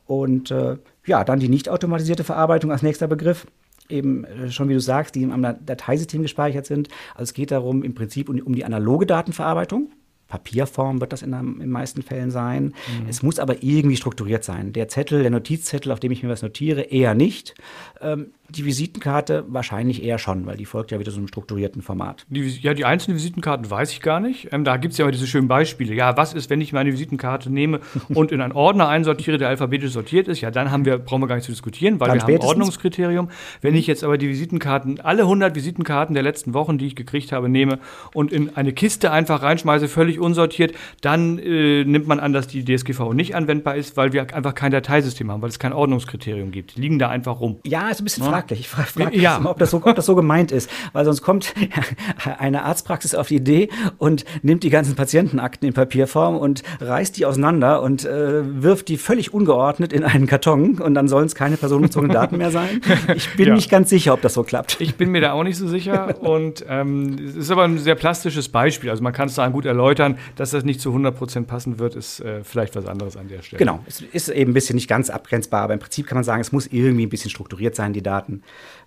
Und 0.06 0.50
äh, 0.50 0.76
ja, 1.06 1.24
dann 1.24 1.40
die 1.40 1.48
nicht 1.48 1.68
automatisierte 1.68 2.24
Verarbeitung 2.24 2.72
als 2.72 2.82
nächster 2.82 3.06
Begriff 3.06 3.46
eben 3.88 4.24
äh, 4.24 4.50
schon, 4.50 4.68
wie 4.68 4.74
du 4.74 4.80
sagst, 4.80 5.14
die 5.14 5.22
im 5.22 5.42
Dateisystem 5.42 6.22
gespeichert 6.22 6.66
sind. 6.66 6.88
Also 7.14 7.24
es 7.24 7.34
geht 7.34 7.50
darum, 7.50 7.82
im 7.82 7.94
Prinzip 7.94 8.28
um, 8.28 8.38
um 8.40 8.54
die 8.54 8.64
analoge 8.64 9.06
Datenverarbeitung. 9.06 9.90
Papierform 10.34 11.00
wird 11.00 11.12
das 11.12 11.22
in 11.22 11.30
den 11.30 11.70
meisten 11.70 12.02
Fällen 12.02 12.32
sein. 12.32 12.64
Mhm. 12.64 13.08
Es 13.08 13.22
muss 13.22 13.38
aber 13.38 13.62
irgendwie 13.62 13.96
strukturiert 13.96 14.42
sein. 14.42 14.72
Der 14.72 14.88
Zettel, 14.88 15.22
der 15.22 15.30
Notizzettel, 15.30 15.92
auf 15.92 16.00
dem 16.00 16.10
ich 16.10 16.24
mir 16.24 16.28
was 16.28 16.42
notiere, 16.42 16.82
eher 16.82 17.14
nicht. 17.14 17.54
Ähm, 18.00 18.32
die 18.56 18.64
Visitenkarte 18.64 19.44
wahrscheinlich 19.48 20.02
eher 20.02 20.18
schon, 20.18 20.46
weil 20.46 20.56
die 20.56 20.64
folgt 20.64 20.90
ja 20.90 20.98
wieder 20.98 21.10
so 21.10 21.18
einem 21.18 21.28
strukturierten 21.28 21.82
Format. 21.82 22.24
Die, 22.28 22.42
ja, 22.60 22.74
die 22.74 22.84
einzelnen 22.84 23.16
Visitenkarten 23.16 23.70
weiß 23.70 23.92
ich 23.92 24.00
gar 24.00 24.20
nicht. 24.20 24.48
Ähm, 24.52 24.64
da 24.64 24.76
gibt 24.76 24.92
es 24.92 24.98
ja 24.98 25.04
immer 25.04 25.12
diese 25.12 25.26
schönen 25.26 25.48
Beispiele. 25.48 25.94
Ja, 25.94 26.16
was 26.16 26.34
ist, 26.34 26.50
wenn 26.50 26.60
ich 26.60 26.72
meine 26.72 26.92
Visitenkarte 26.92 27.50
nehme 27.50 27.80
und 28.14 28.32
in 28.32 28.40
einen 28.40 28.52
Ordner 28.52 28.88
einsortiere, 28.88 29.38
der 29.38 29.48
alphabetisch 29.48 29.92
sortiert 29.92 30.28
ist? 30.28 30.40
Ja, 30.40 30.50
dann 30.50 30.70
haben 30.70 30.84
wir, 30.84 30.98
brauchen 30.98 31.22
wir 31.22 31.26
gar 31.26 31.36
nicht 31.36 31.44
zu 31.44 31.52
diskutieren, 31.52 32.00
weil 32.00 32.08
dann 32.08 32.16
wir 32.16 32.22
haben 32.22 32.42
ein 32.42 32.46
Ordnungskriterium. 32.46 33.28
Wenn 33.60 33.74
ich 33.74 33.86
jetzt 33.86 34.04
aber 34.04 34.18
die 34.18 34.28
Visitenkarten, 34.28 35.00
alle 35.00 35.22
100 35.22 35.54
Visitenkarten 35.54 36.14
der 36.14 36.22
letzten 36.22 36.54
Wochen, 36.54 36.78
die 36.78 36.86
ich 36.86 36.96
gekriegt 36.96 37.32
habe, 37.32 37.48
nehme 37.48 37.78
und 38.12 38.32
in 38.32 38.56
eine 38.56 38.72
Kiste 38.72 39.10
einfach 39.10 39.42
reinschmeiße, 39.42 39.88
völlig 39.88 40.20
unsortiert, 40.20 40.74
dann 41.00 41.38
äh, 41.38 41.84
nimmt 41.84 42.06
man 42.06 42.20
an, 42.20 42.32
dass 42.32 42.46
die 42.46 42.64
DSGVO 42.64 43.12
nicht 43.12 43.34
anwendbar 43.34 43.76
ist, 43.76 43.96
weil 43.96 44.12
wir 44.12 44.34
einfach 44.34 44.54
kein 44.54 44.72
Dateisystem 44.72 45.30
haben, 45.30 45.42
weil 45.42 45.50
es 45.50 45.58
kein 45.58 45.72
Ordnungskriterium 45.72 46.50
gibt. 46.50 46.76
Die 46.76 46.80
liegen 46.80 46.98
da 46.98 47.08
einfach 47.08 47.40
rum. 47.40 47.58
Ja, 47.64 47.88
ist 47.88 48.00
ein 48.00 48.04
bisschen 48.04 48.24
ja? 48.24 48.30
Fraglich. 48.44 48.60
Ich 48.60 48.68
frage 48.68 48.88
frag 48.88 49.14
ja. 49.14 49.38
Mal, 49.38 49.50
ob, 49.50 49.58
das 49.58 49.70
so, 49.70 49.82
ob 49.84 49.94
das 49.94 50.06
so 50.06 50.14
gemeint 50.14 50.52
ist. 50.52 50.70
Weil 50.92 51.04
sonst 51.04 51.22
kommt 51.22 51.54
eine 52.38 52.62
Arztpraxis 52.62 53.14
auf 53.14 53.28
die 53.28 53.36
Idee 53.36 53.68
und 53.98 54.24
nimmt 54.42 54.62
die 54.62 54.70
ganzen 54.70 54.94
Patientenakten 54.94 55.66
in 55.66 55.74
Papierform 55.74 56.36
und 56.36 56.62
reißt 56.80 57.16
die 57.16 57.26
auseinander 57.26 57.82
und 57.82 58.04
äh, 58.04 58.42
wirft 58.62 58.88
die 58.88 58.96
völlig 58.96 59.32
ungeordnet 59.32 59.92
in 59.92 60.04
einen 60.04 60.26
Karton 60.26 60.80
und 60.80 60.94
dann 60.94 61.08
sollen 61.08 61.26
es 61.26 61.34
keine 61.34 61.56
personenbezogenen 61.56 62.14
Daten 62.14 62.38
mehr 62.38 62.50
sein. 62.50 62.80
Ich 63.14 63.36
bin 63.36 63.48
ja. 63.48 63.54
nicht 63.54 63.70
ganz 63.70 63.90
sicher, 63.90 64.12
ob 64.14 64.22
das 64.22 64.34
so 64.34 64.42
klappt. 64.42 64.80
Ich 64.80 64.96
bin 64.96 65.10
mir 65.10 65.20
da 65.20 65.32
auch 65.32 65.42
nicht 65.42 65.56
so 65.56 65.68
sicher 65.68 66.20
und 66.22 66.64
ähm, 66.68 67.16
es 67.18 67.36
ist 67.36 67.50
aber 67.50 67.64
ein 67.64 67.78
sehr 67.78 67.94
plastisches 67.94 68.48
Beispiel. 68.48 68.90
Also 68.90 69.02
man 69.02 69.12
kann 69.12 69.28
es 69.28 69.34
da 69.34 69.48
gut 69.48 69.66
erläutern, 69.66 70.18
dass 70.36 70.50
das 70.50 70.64
nicht 70.64 70.80
zu 70.80 70.90
100 70.90 71.16
Prozent 71.16 71.46
passen 71.46 71.78
wird, 71.78 71.96
ist 71.96 72.20
äh, 72.20 72.42
vielleicht 72.42 72.76
was 72.76 72.86
anderes 72.86 73.16
an 73.16 73.28
der 73.28 73.42
Stelle. 73.42 73.58
Genau, 73.58 73.80
es 73.86 74.00
ist 74.00 74.28
eben 74.28 74.50
ein 74.50 74.54
bisschen 74.54 74.76
nicht 74.76 74.88
ganz 74.88 75.10
abgrenzbar, 75.10 75.62
aber 75.62 75.74
im 75.74 75.80
Prinzip 75.80 76.06
kann 76.06 76.16
man 76.16 76.24
sagen, 76.24 76.40
es 76.40 76.52
muss 76.52 76.66
irgendwie 76.66 77.06
ein 77.06 77.10
bisschen 77.10 77.30
strukturiert 77.30 77.74
sein, 77.74 77.92
die 77.92 78.02
Daten. 78.02 78.23
Daten. 78.24 78.42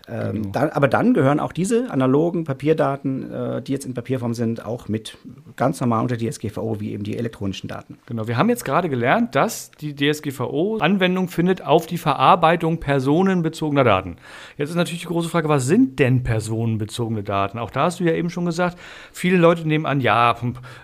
Ähm, 0.09 0.33
genau. 0.33 0.49
dann, 0.51 0.69
aber 0.69 0.87
dann 0.87 1.13
gehören 1.13 1.39
auch 1.39 1.51
diese 1.51 1.91
analogen 1.91 2.45
Papierdaten, 2.45 3.31
äh, 3.31 3.61
die 3.61 3.73
jetzt 3.73 3.85
in 3.85 3.93
Papierform 3.93 4.33
sind, 4.33 4.65
auch 4.65 4.87
mit 4.87 5.17
ganz 5.57 5.81
normal 5.81 6.01
unter 6.01 6.15
die 6.15 6.29
DSGVO, 6.29 6.79
wie 6.79 6.93
eben 6.93 7.03
die 7.03 7.17
elektronischen 7.17 7.67
Daten. 7.67 7.97
Genau, 8.05 8.27
wir 8.27 8.37
haben 8.37 8.47
jetzt 8.47 8.63
gerade 8.63 8.87
gelernt, 8.87 9.35
dass 9.35 9.71
die 9.71 9.95
DSGVO 9.95 10.77
Anwendung 10.77 11.27
findet 11.27 11.61
auf 11.61 11.87
die 11.87 11.97
Verarbeitung 11.97 12.79
personenbezogener 12.79 13.83
Daten. 13.83 14.15
Jetzt 14.57 14.69
ist 14.69 14.75
natürlich 14.75 15.01
die 15.01 15.07
große 15.07 15.27
Frage, 15.27 15.49
was 15.49 15.65
sind 15.65 15.99
denn 15.99 16.23
personenbezogene 16.23 17.23
Daten? 17.23 17.59
Auch 17.59 17.71
da 17.71 17.83
hast 17.83 17.99
du 17.99 18.05
ja 18.05 18.13
eben 18.13 18.29
schon 18.29 18.45
gesagt, 18.45 18.77
viele 19.11 19.37
Leute 19.37 19.67
nehmen 19.67 19.85
an, 19.85 19.99
ja, 19.99 20.35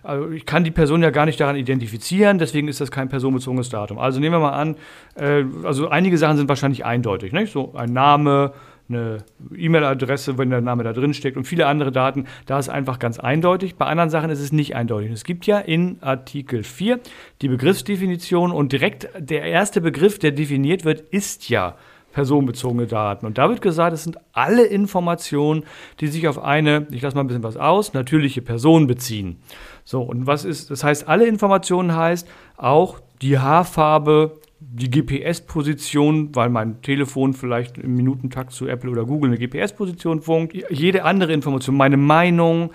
also 0.03 0.31
ich 0.31 0.45
kann 0.45 0.65
die 0.65 0.71
Person 0.71 1.01
ja 1.01 1.11
gar 1.11 1.25
nicht 1.25 1.39
daran 1.39 1.55
identifizieren, 1.55 2.39
deswegen 2.39 2.67
ist 2.67 2.81
das 2.81 2.91
kein 2.91 3.07
personenbezogenes 3.07 3.69
Datum. 3.69 3.99
Also 3.99 4.19
nehmen 4.19 4.35
wir 4.35 4.39
mal 4.39 4.51
an, 4.51 4.75
äh, 5.15 5.45
also 5.63 5.87
einige 5.87 6.17
Sachen 6.17 6.35
sind 6.35 6.49
wahrscheinlich 6.49 6.83
eindeutig, 6.83 7.31
nicht? 7.31 7.53
so 7.53 7.73
ein 7.75 7.93
Name, 7.93 8.53
eine 8.89 9.17
E-Mail-Adresse, 9.55 10.37
wenn 10.37 10.49
der 10.49 10.61
Name 10.61 10.83
da 10.83 10.93
drin 10.93 11.13
steckt 11.13 11.37
und 11.37 11.45
viele 11.45 11.67
andere 11.67 11.91
Daten. 11.91 12.25
Da 12.45 12.59
ist 12.59 12.69
einfach 12.69 12.99
ganz 12.99 13.19
eindeutig. 13.19 13.75
Bei 13.75 13.85
anderen 13.85 14.09
Sachen 14.09 14.29
ist 14.29 14.39
es 14.39 14.51
nicht 14.51 14.75
eindeutig. 14.75 15.11
Es 15.11 15.23
gibt 15.23 15.45
ja 15.45 15.59
in 15.59 15.97
Artikel 16.01 16.63
4 16.63 16.99
die 17.41 17.47
Begriffsdefinition 17.47 18.51
und 18.51 18.71
direkt 18.71 19.09
der 19.17 19.43
erste 19.43 19.81
Begriff, 19.81 20.19
der 20.19 20.31
definiert 20.31 20.85
wird, 20.85 21.01
ist 21.01 21.49
ja 21.49 21.75
personenbezogene 22.13 22.87
Daten. 22.87 23.25
Und 23.25 23.37
da 23.37 23.49
wird 23.49 23.61
gesagt, 23.61 23.93
es 23.93 24.03
sind 24.03 24.17
alle 24.31 24.65
Informationen, 24.65 25.63
die 25.99 26.07
sich 26.07 26.27
auf 26.27 26.41
eine, 26.41 26.87
ich 26.91 27.01
lasse 27.01 27.15
mal 27.15 27.23
ein 27.23 27.27
bisschen 27.27 27.43
was 27.43 27.57
aus, 27.57 27.93
natürliche 27.93 28.41
Person 28.41 28.87
beziehen. 28.87 29.39
So, 29.83 30.01
und 30.01 30.27
was 30.27 30.45
ist, 30.45 30.71
das 30.71 30.83
heißt, 30.83 31.07
alle 31.07 31.25
Informationen 31.25 31.95
heißt 31.95 32.27
auch 32.55 32.99
die 33.21 33.39
Haarfarbe, 33.39 34.39
die 34.71 34.89
GPS-Position, 34.89 36.35
weil 36.35 36.49
mein 36.49 36.81
Telefon 36.81 37.33
vielleicht 37.33 37.77
im 37.77 37.95
Minutentakt 37.95 38.51
zu 38.51 38.67
Apple 38.67 38.89
oder 38.89 39.05
Google 39.05 39.31
eine 39.31 39.39
GPS-Position 39.39 40.21
funkt, 40.21 40.55
jede 40.69 41.03
andere 41.03 41.33
Information, 41.33 41.75
meine 41.75 41.97
Meinung, 41.97 42.71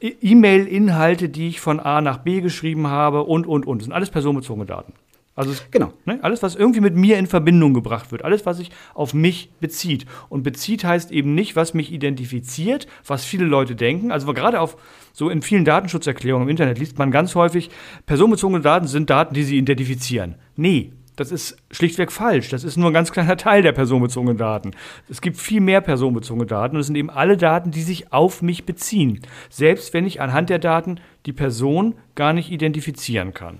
E-Mail-Inhalte, 0.00 1.28
die 1.28 1.48
ich 1.48 1.60
von 1.60 1.80
A 1.80 2.00
nach 2.00 2.18
B 2.18 2.40
geschrieben 2.40 2.88
habe 2.88 3.22
und, 3.22 3.46
und, 3.46 3.66
und. 3.66 3.78
Das 3.78 3.86
sind 3.86 3.94
alles 3.94 4.10
personenbezogene 4.10 4.66
Daten. 4.66 4.92
Also 5.36 5.50
es, 5.50 5.70
genau. 5.70 5.92
Ne, 6.06 6.18
alles, 6.22 6.42
was 6.42 6.56
irgendwie 6.56 6.80
mit 6.80 6.96
mir 6.96 7.18
in 7.18 7.26
Verbindung 7.26 7.74
gebracht 7.74 8.10
wird, 8.10 8.24
alles, 8.24 8.46
was 8.46 8.56
sich 8.56 8.70
auf 8.94 9.12
mich 9.12 9.50
bezieht. 9.60 10.06
Und 10.30 10.42
bezieht 10.42 10.82
heißt 10.82 11.12
eben 11.12 11.34
nicht, 11.34 11.56
was 11.56 11.74
mich 11.74 11.92
identifiziert, 11.92 12.86
was 13.06 13.24
viele 13.24 13.44
Leute 13.44 13.76
denken. 13.76 14.10
Also 14.10 14.32
gerade 14.32 14.60
auf 14.60 14.78
so 15.12 15.28
in 15.28 15.42
vielen 15.42 15.66
Datenschutzerklärungen 15.66 16.48
im 16.48 16.50
Internet 16.50 16.78
liest 16.78 16.98
man 16.98 17.10
ganz 17.10 17.34
häufig, 17.34 17.70
personenbezogene 18.06 18.62
Daten 18.62 18.86
sind 18.86 19.10
Daten, 19.10 19.34
die 19.34 19.42
sie 19.42 19.58
identifizieren. 19.58 20.36
Nee, 20.56 20.92
das 21.16 21.32
ist 21.32 21.56
schlichtweg 21.70 22.12
falsch. 22.12 22.50
Das 22.50 22.62
ist 22.62 22.76
nur 22.76 22.90
ein 22.90 22.94
ganz 22.94 23.10
kleiner 23.10 23.36
Teil 23.36 23.62
der 23.62 23.72
personenbezogenen 23.72 24.36
Daten. 24.36 24.72
Es 25.08 25.20
gibt 25.20 25.38
viel 25.38 25.60
mehr 25.60 25.80
personenbezogene 25.80 26.46
Daten 26.46 26.76
und 26.76 26.80
es 26.80 26.86
sind 26.86 26.96
eben 26.96 27.10
alle 27.10 27.36
Daten, 27.36 27.70
die 27.70 27.82
sich 27.82 28.12
auf 28.12 28.42
mich 28.42 28.64
beziehen. 28.64 29.20
Selbst 29.50 29.94
wenn 29.94 30.06
ich 30.06 30.20
anhand 30.20 30.50
der 30.50 30.58
Daten 30.58 31.00
die 31.24 31.32
Person 31.32 31.94
gar 32.14 32.32
nicht 32.32 32.50
identifizieren 32.52 33.34
kann. 33.34 33.58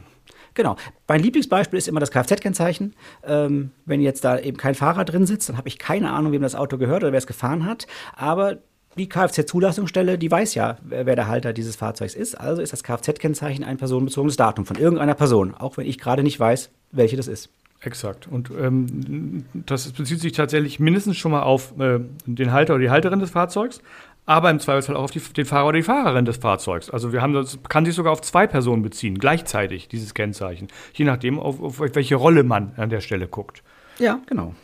Genau. 0.54 0.76
Mein 1.06 1.20
Lieblingsbeispiel 1.20 1.78
ist 1.78 1.86
immer 1.86 2.00
das 2.00 2.10
Kfz-Kennzeichen. 2.10 2.94
Ähm, 3.25 3.72
wenn 3.84 4.00
jetzt 4.00 4.25
da 4.25 4.38
eben 4.38 4.56
kein 4.56 4.75
Fahrer 4.75 5.04
drin 5.04 5.26
sitzt, 5.26 5.48
dann 5.48 5.58
habe 5.58 5.68
ich 5.68 5.78
keine 5.78 6.12
Ahnung, 6.12 6.32
wem 6.32 6.42
das 6.42 6.54
Auto 6.54 6.78
gehört 6.78 7.02
oder 7.02 7.12
wer 7.12 7.18
es 7.18 7.26
gefahren 7.26 7.66
hat. 7.66 7.86
Aber 8.14 8.58
die 8.96 9.08
Kfz-Zulassungsstelle, 9.08 10.18
die 10.18 10.30
weiß 10.30 10.54
ja, 10.54 10.78
wer 10.82 11.16
der 11.16 11.28
Halter 11.28 11.52
dieses 11.52 11.76
Fahrzeugs 11.76 12.14
ist. 12.14 12.34
Also 12.34 12.62
ist 12.62 12.72
das 12.72 12.82
Kfz-Kennzeichen 12.82 13.64
ein 13.64 13.76
personenbezogenes 13.76 14.36
Datum 14.36 14.66
von 14.66 14.76
irgendeiner 14.76 15.14
Person, 15.14 15.54
auch 15.54 15.76
wenn 15.76 15.86
ich 15.86 15.98
gerade 15.98 16.22
nicht 16.22 16.40
weiß, 16.40 16.70
welche 16.92 17.16
das 17.16 17.28
ist. 17.28 17.50
Exakt. 17.80 18.26
Und 18.26 18.50
ähm, 18.58 19.44
das 19.52 19.92
bezieht 19.92 20.20
sich 20.20 20.32
tatsächlich 20.32 20.80
mindestens 20.80 21.16
schon 21.18 21.32
mal 21.32 21.42
auf 21.42 21.78
äh, 21.78 22.00
den 22.24 22.52
Halter 22.52 22.74
oder 22.74 22.82
die 22.82 22.90
Halterin 22.90 23.20
des 23.20 23.30
Fahrzeugs, 23.30 23.82
aber 24.24 24.50
im 24.50 24.58
Zweifelsfall 24.58 24.96
auch 24.96 25.04
auf 25.04 25.10
die, 25.10 25.20
den 25.20 25.44
Fahrer 25.44 25.68
oder 25.68 25.76
die 25.76 25.84
Fahrerin 25.84 26.24
des 26.24 26.38
Fahrzeugs. 26.38 26.90
Also 26.90 27.12
wir 27.12 27.22
haben 27.22 27.34
das 27.34 27.58
kann 27.68 27.84
sich 27.84 27.94
sogar 27.94 28.12
auf 28.12 28.22
zwei 28.22 28.46
Personen 28.46 28.82
beziehen, 28.82 29.18
gleichzeitig 29.18 29.88
dieses 29.88 30.14
Kennzeichen, 30.14 30.68
je 30.94 31.04
nachdem, 31.04 31.38
auf, 31.38 31.62
auf 31.62 31.78
welche 31.78 32.16
Rolle 32.16 32.42
man 32.42 32.72
an 32.76 32.90
der 32.90 33.00
Stelle 33.00 33.28
guckt. 33.28 33.62
Ja, 33.98 34.20
genau. 34.26 34.54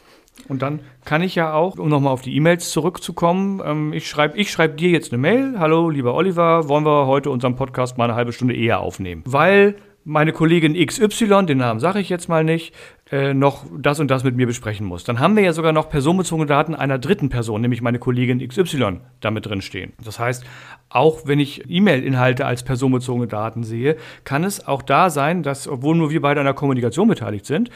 Und 0.48 0.62
dann 0.62 0.80
kann 1.04 1.22
ich 1.22 1.34
ja 1.34 1.52
auch, 1.54 1.78
um 1.78 1.88
nochmal 1.88 2.12
auf 2.12 2.22
die 2.22 2.34
E-Mails 2.36 2.70
zurückzukommen, 2.70 3.62
ähm, 3.64 3.92
ich 3.92 4.08
schreibe 4.08 4.38
ich 4.38 4.50
schreib 4.50 4.76
dir 4.76 4.90
jetzt 4.90 5.12
eine 5.12 5.20
Mail. 5.20 5.58
Hallo, 5.58 5.90
lieber 5.90 6.14
Oliver, 6.14 6.68
wollen 6.68 6.84
wir 6.84 7.06
heute 7.06 7.30
unseren 7.30 7.56
Podcast 7.56 7.98
mal 7.98 8.04
eine 8.04 8.14
halbe 8.14 8.32
Stunde 8.32 8.54
eher 8.54 8.80
aufnehmen? 8.80 9.22
Weil 9.24 9.76
meine 10.04 10.32
Kollegin 10.32 10.74
XY, 10.74 11.46
den 11.46 11.58
Namen 11.58 11.80
sage 11.80 12.00
ich 12.00 12.08
jetzt 12.08 12.28
mal 12.28 12.44
nicht, 12.44 12.74
äh, 13.12 13.35
noch 13.35 13.66
das 13.78 14.00
und 14.00 14.11
das 14.11 14.25
mit 14.25 14.37
mir 14.37 14.47
besprechen 14.47 14.87
muss. 14.87 15.04
Dann 15.04 15.21
haben 15.21 15.37
wir 15.37 15.42
ja 15.42 15.52
sogar 15.52 15.73
noch 15.73 15.90
personenbezogene 15.90 16.47
Daten 16.47 16.75
einer 16.75 16.99
dritten 16.99 17.28
Person, 17.28 17.61
nämlich 17.61 17.83
meine 17.83 17.99
Kollegin 17.99 18.47
XY, 18.47 19.00
damit 19.21 19.45
drin 19.45 19.61
stehen. 19.61 19.92
Das 20.02 20.19
heißt, 20.19 20.45
auch 20.88 21.26
wenn 21.26 21.38
ich 21.38 21.64
E-Mail-Inhalte 21.69 22.47
als 22.47 22.62
personenbezogene 22.62 23.26
Daten 23.26 23.64
sehe, 23.64 23.97
kann 24.25 24.45
es 24.45 24.66
auch 24.66 24.81
da 24.81 25.11
sein, 25.11 25.42
dass, 25.42 25.69
obwohl 25.69 25.95
nur 25.95 26.11
wir 26.11 26.23
beide 26.23 26.40
an 26.40 26.47
der 26.47 26.54
Kommunikation 26.54 27.07
beteiligt 27.07 27.45
sind, 27.45 27.71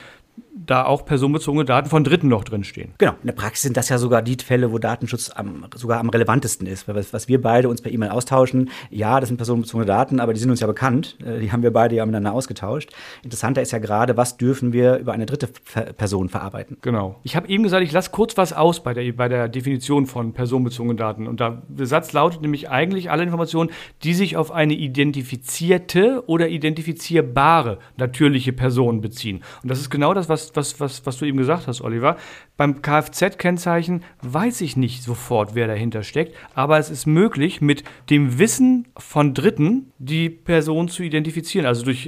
da 0.55 0.85
auch 0.85 1.05
personenbezogene 1.05 1.65
Daten 1.65 1.89
von 1.89 2.03
Dritten 2.03 2.29
noch 2.29 2.45
drinstehen. 2.45 2.95
Genau, 2.99 3.13
in 3.21 3.27
der 3.27 3.35
Praxis 3.35 3.63
sind 3.63 3.77
das 3.77 3.89
ja 3.89 3.99
sogar 3.99 4.23
die 4.23 4.37
Fälle, 4.43 4.73
wo 4.73 4.79
Datenschutz 4.79 5.31
am, 5.35 5.67
sogar 5.75 6.01
am 6.01 6.09
relevantesten 6.09 6.67
ist. 6.67 6.89
Weil 6.89 6.97
was, 6.97 7.13
was 7.13 7.29
wir 7.29 7.41
beide 7.41 7.69
uns 7.69 7.83
per 7.83 7.93
E-Mail 7.93 8.11
austauschen, 8.11 8.71
ja, 8.91 9.21
das 9.21 9.29
sind 9.29 9.37
personenbezogene 9.37 9.87
Daten, 9.87 10.19
aber 10.19 10.33
die 10.33 10.41
sind 10.41 10.51
uns 10.51 10.61
ja 10.61 10.67
bekannt. 10.67 11.17
Äh, 11.25 11.41
die 11.41 11.53
haben 11.53 11.63
wir 11.63 11.73
beide 11.73 11.95
ja 11.95 12.07
miteinander 12.07 12.33
ausgetauscht. 12.33 12.93
Interessanter 13.23 13.63
ist 13.63 13.73
ja 13.73 13.79
gerade, 13.79 14.17
was 14.17 14.37
dürfen 14.37 14.73
wir 14.73 14.97
über 14.97 15.13
eine 15.13 15.26
dritte 15.27 15.49
Person 15.93 16.29
verarbeiten. 16.29 16.79
Genau. 16.81 17.21
Ich 17.23 17.37
habe 17.37 17.49
eben 17.49 17.63
gesagt, 17.63 17.85
ich 17.85 17.93
lasse 17.93 18.11
kurz 18.11 18.37
was 18.37 18.53
aus 18.53 18.83
bei 18.83 18.95
der, 18.95 19.13
bei 19.13 19.29
der 19.29 19.49
Definition 19.49 20.07
von 20.07 20.33
personenbezogenen 20.33 20.97
Daten. 20.97 21.27
Und 21.27 21.41
der 21.41 21.63
Satz 21.87 22.13
lautet 22.13 22.41
nämlich 22.41 22.71
eigentlich 22.71 23.11
alle 23.11 23.23
Informationen, 23.23 23.71
die 24.03 24.15
sich 24.15 24.37
auf 24.37 24.51
eine 24.51 24.75
identifizierte 24.75 26.25
oder 26.27 26.49
identifizierbare 26.49 27.79
natürliche 27.97 28.53
Person 28.53 29.01
beziehen. 29.01 29.43
Und 29.63 29.71
das 29.71 29.81
ist 29.81 29.91
genau 29.91 30.15
das, 30.15 30.29
was 30.29 30.47
was, 30.55 30.81
was, 30.81 31.07
was 31.07 31.19
du 31.19 31.25
eben 31.25 31.39
gesagt 31.39 31.67
hast, 31.67 31.81
Oliver. 31.81 32.17
Beim 32.57 32.83
Kfz-Kennzeichen 32.83 34.03
weiß 34.23 34.61
ich 34.63 34.77
nicht 34.77 35.03
sofort, 35.03 35.55
wer 35.55 35.67
dahinter 35.67 36.03
steckt, 36.03 36.35
aber 36.55 36.79
es 36.79 36.91
ist 36.91 37.07
möglich, 37.07 37.61
mit 37.61 37.85
dem 38.11 38.39
Wissen 38.39 38.89
von 38.97 39.35
Dritten 39.35 39.93
die 39.99 40.31
Person 40.31 40.89
zu 40.89 41.03
identifizieren. 41.03 41.67
Also 41.67 41.85
durch 41.85 42.07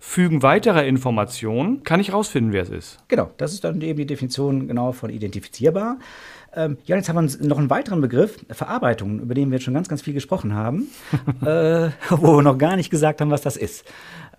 Hinzufügen 0.00 0.42
weiterer 0.42 0.84
Informationen 0.84 1.82
kann 1.82 2.00
ich 2.00 2.12
rausfinden, 2.12 2.52
wer 2.52 2.62
es 2.62 2.70
ist. 2.70 2.98
Genau, 3.08 3.30
das 3.36 3.52
ist 3.52 3.64
dann 3.64 3.80
eben 3.80 3.98
die 3.98 4.06
Definition 4.06 4.66
genau 4.66 4.92
von 4.92 5.10
identifizierbar. 5.10 5.98
Ähm, 6.54 6.78
ja, 6.86 6.96
jetzt 6.96 7.08
haben 7.08 7.28
wir 7.28 7.46
noch 7.46 7.58
einen 7.58 7.68
weiteren 7.68 8.00
Begriff, 8.00 8.38
Verarbeitung, 8.50 9.20
über 9.20 9.34
den 9.34 9.50
wir 9.50 9.58
jetzt 9.58 9.64
schon 9.64 9.74
ganz, 9.74 9.88
ganz 9.88 10.02
viel 10.02 10.14
gesprochen 10.14 10.54
haben, 10.54 10.88
äh, 11.42 11.90
wo 12.10 12.36
wir 12.36 12.42
noch 12.42 12.58
gar 12.58 12.76
nicht 12.76 12.90
gesagt 12.90 13.20
haben, 13.20 13.30
was 13.30 13.42
das 13.42 13.56
ist. 13.56 13.84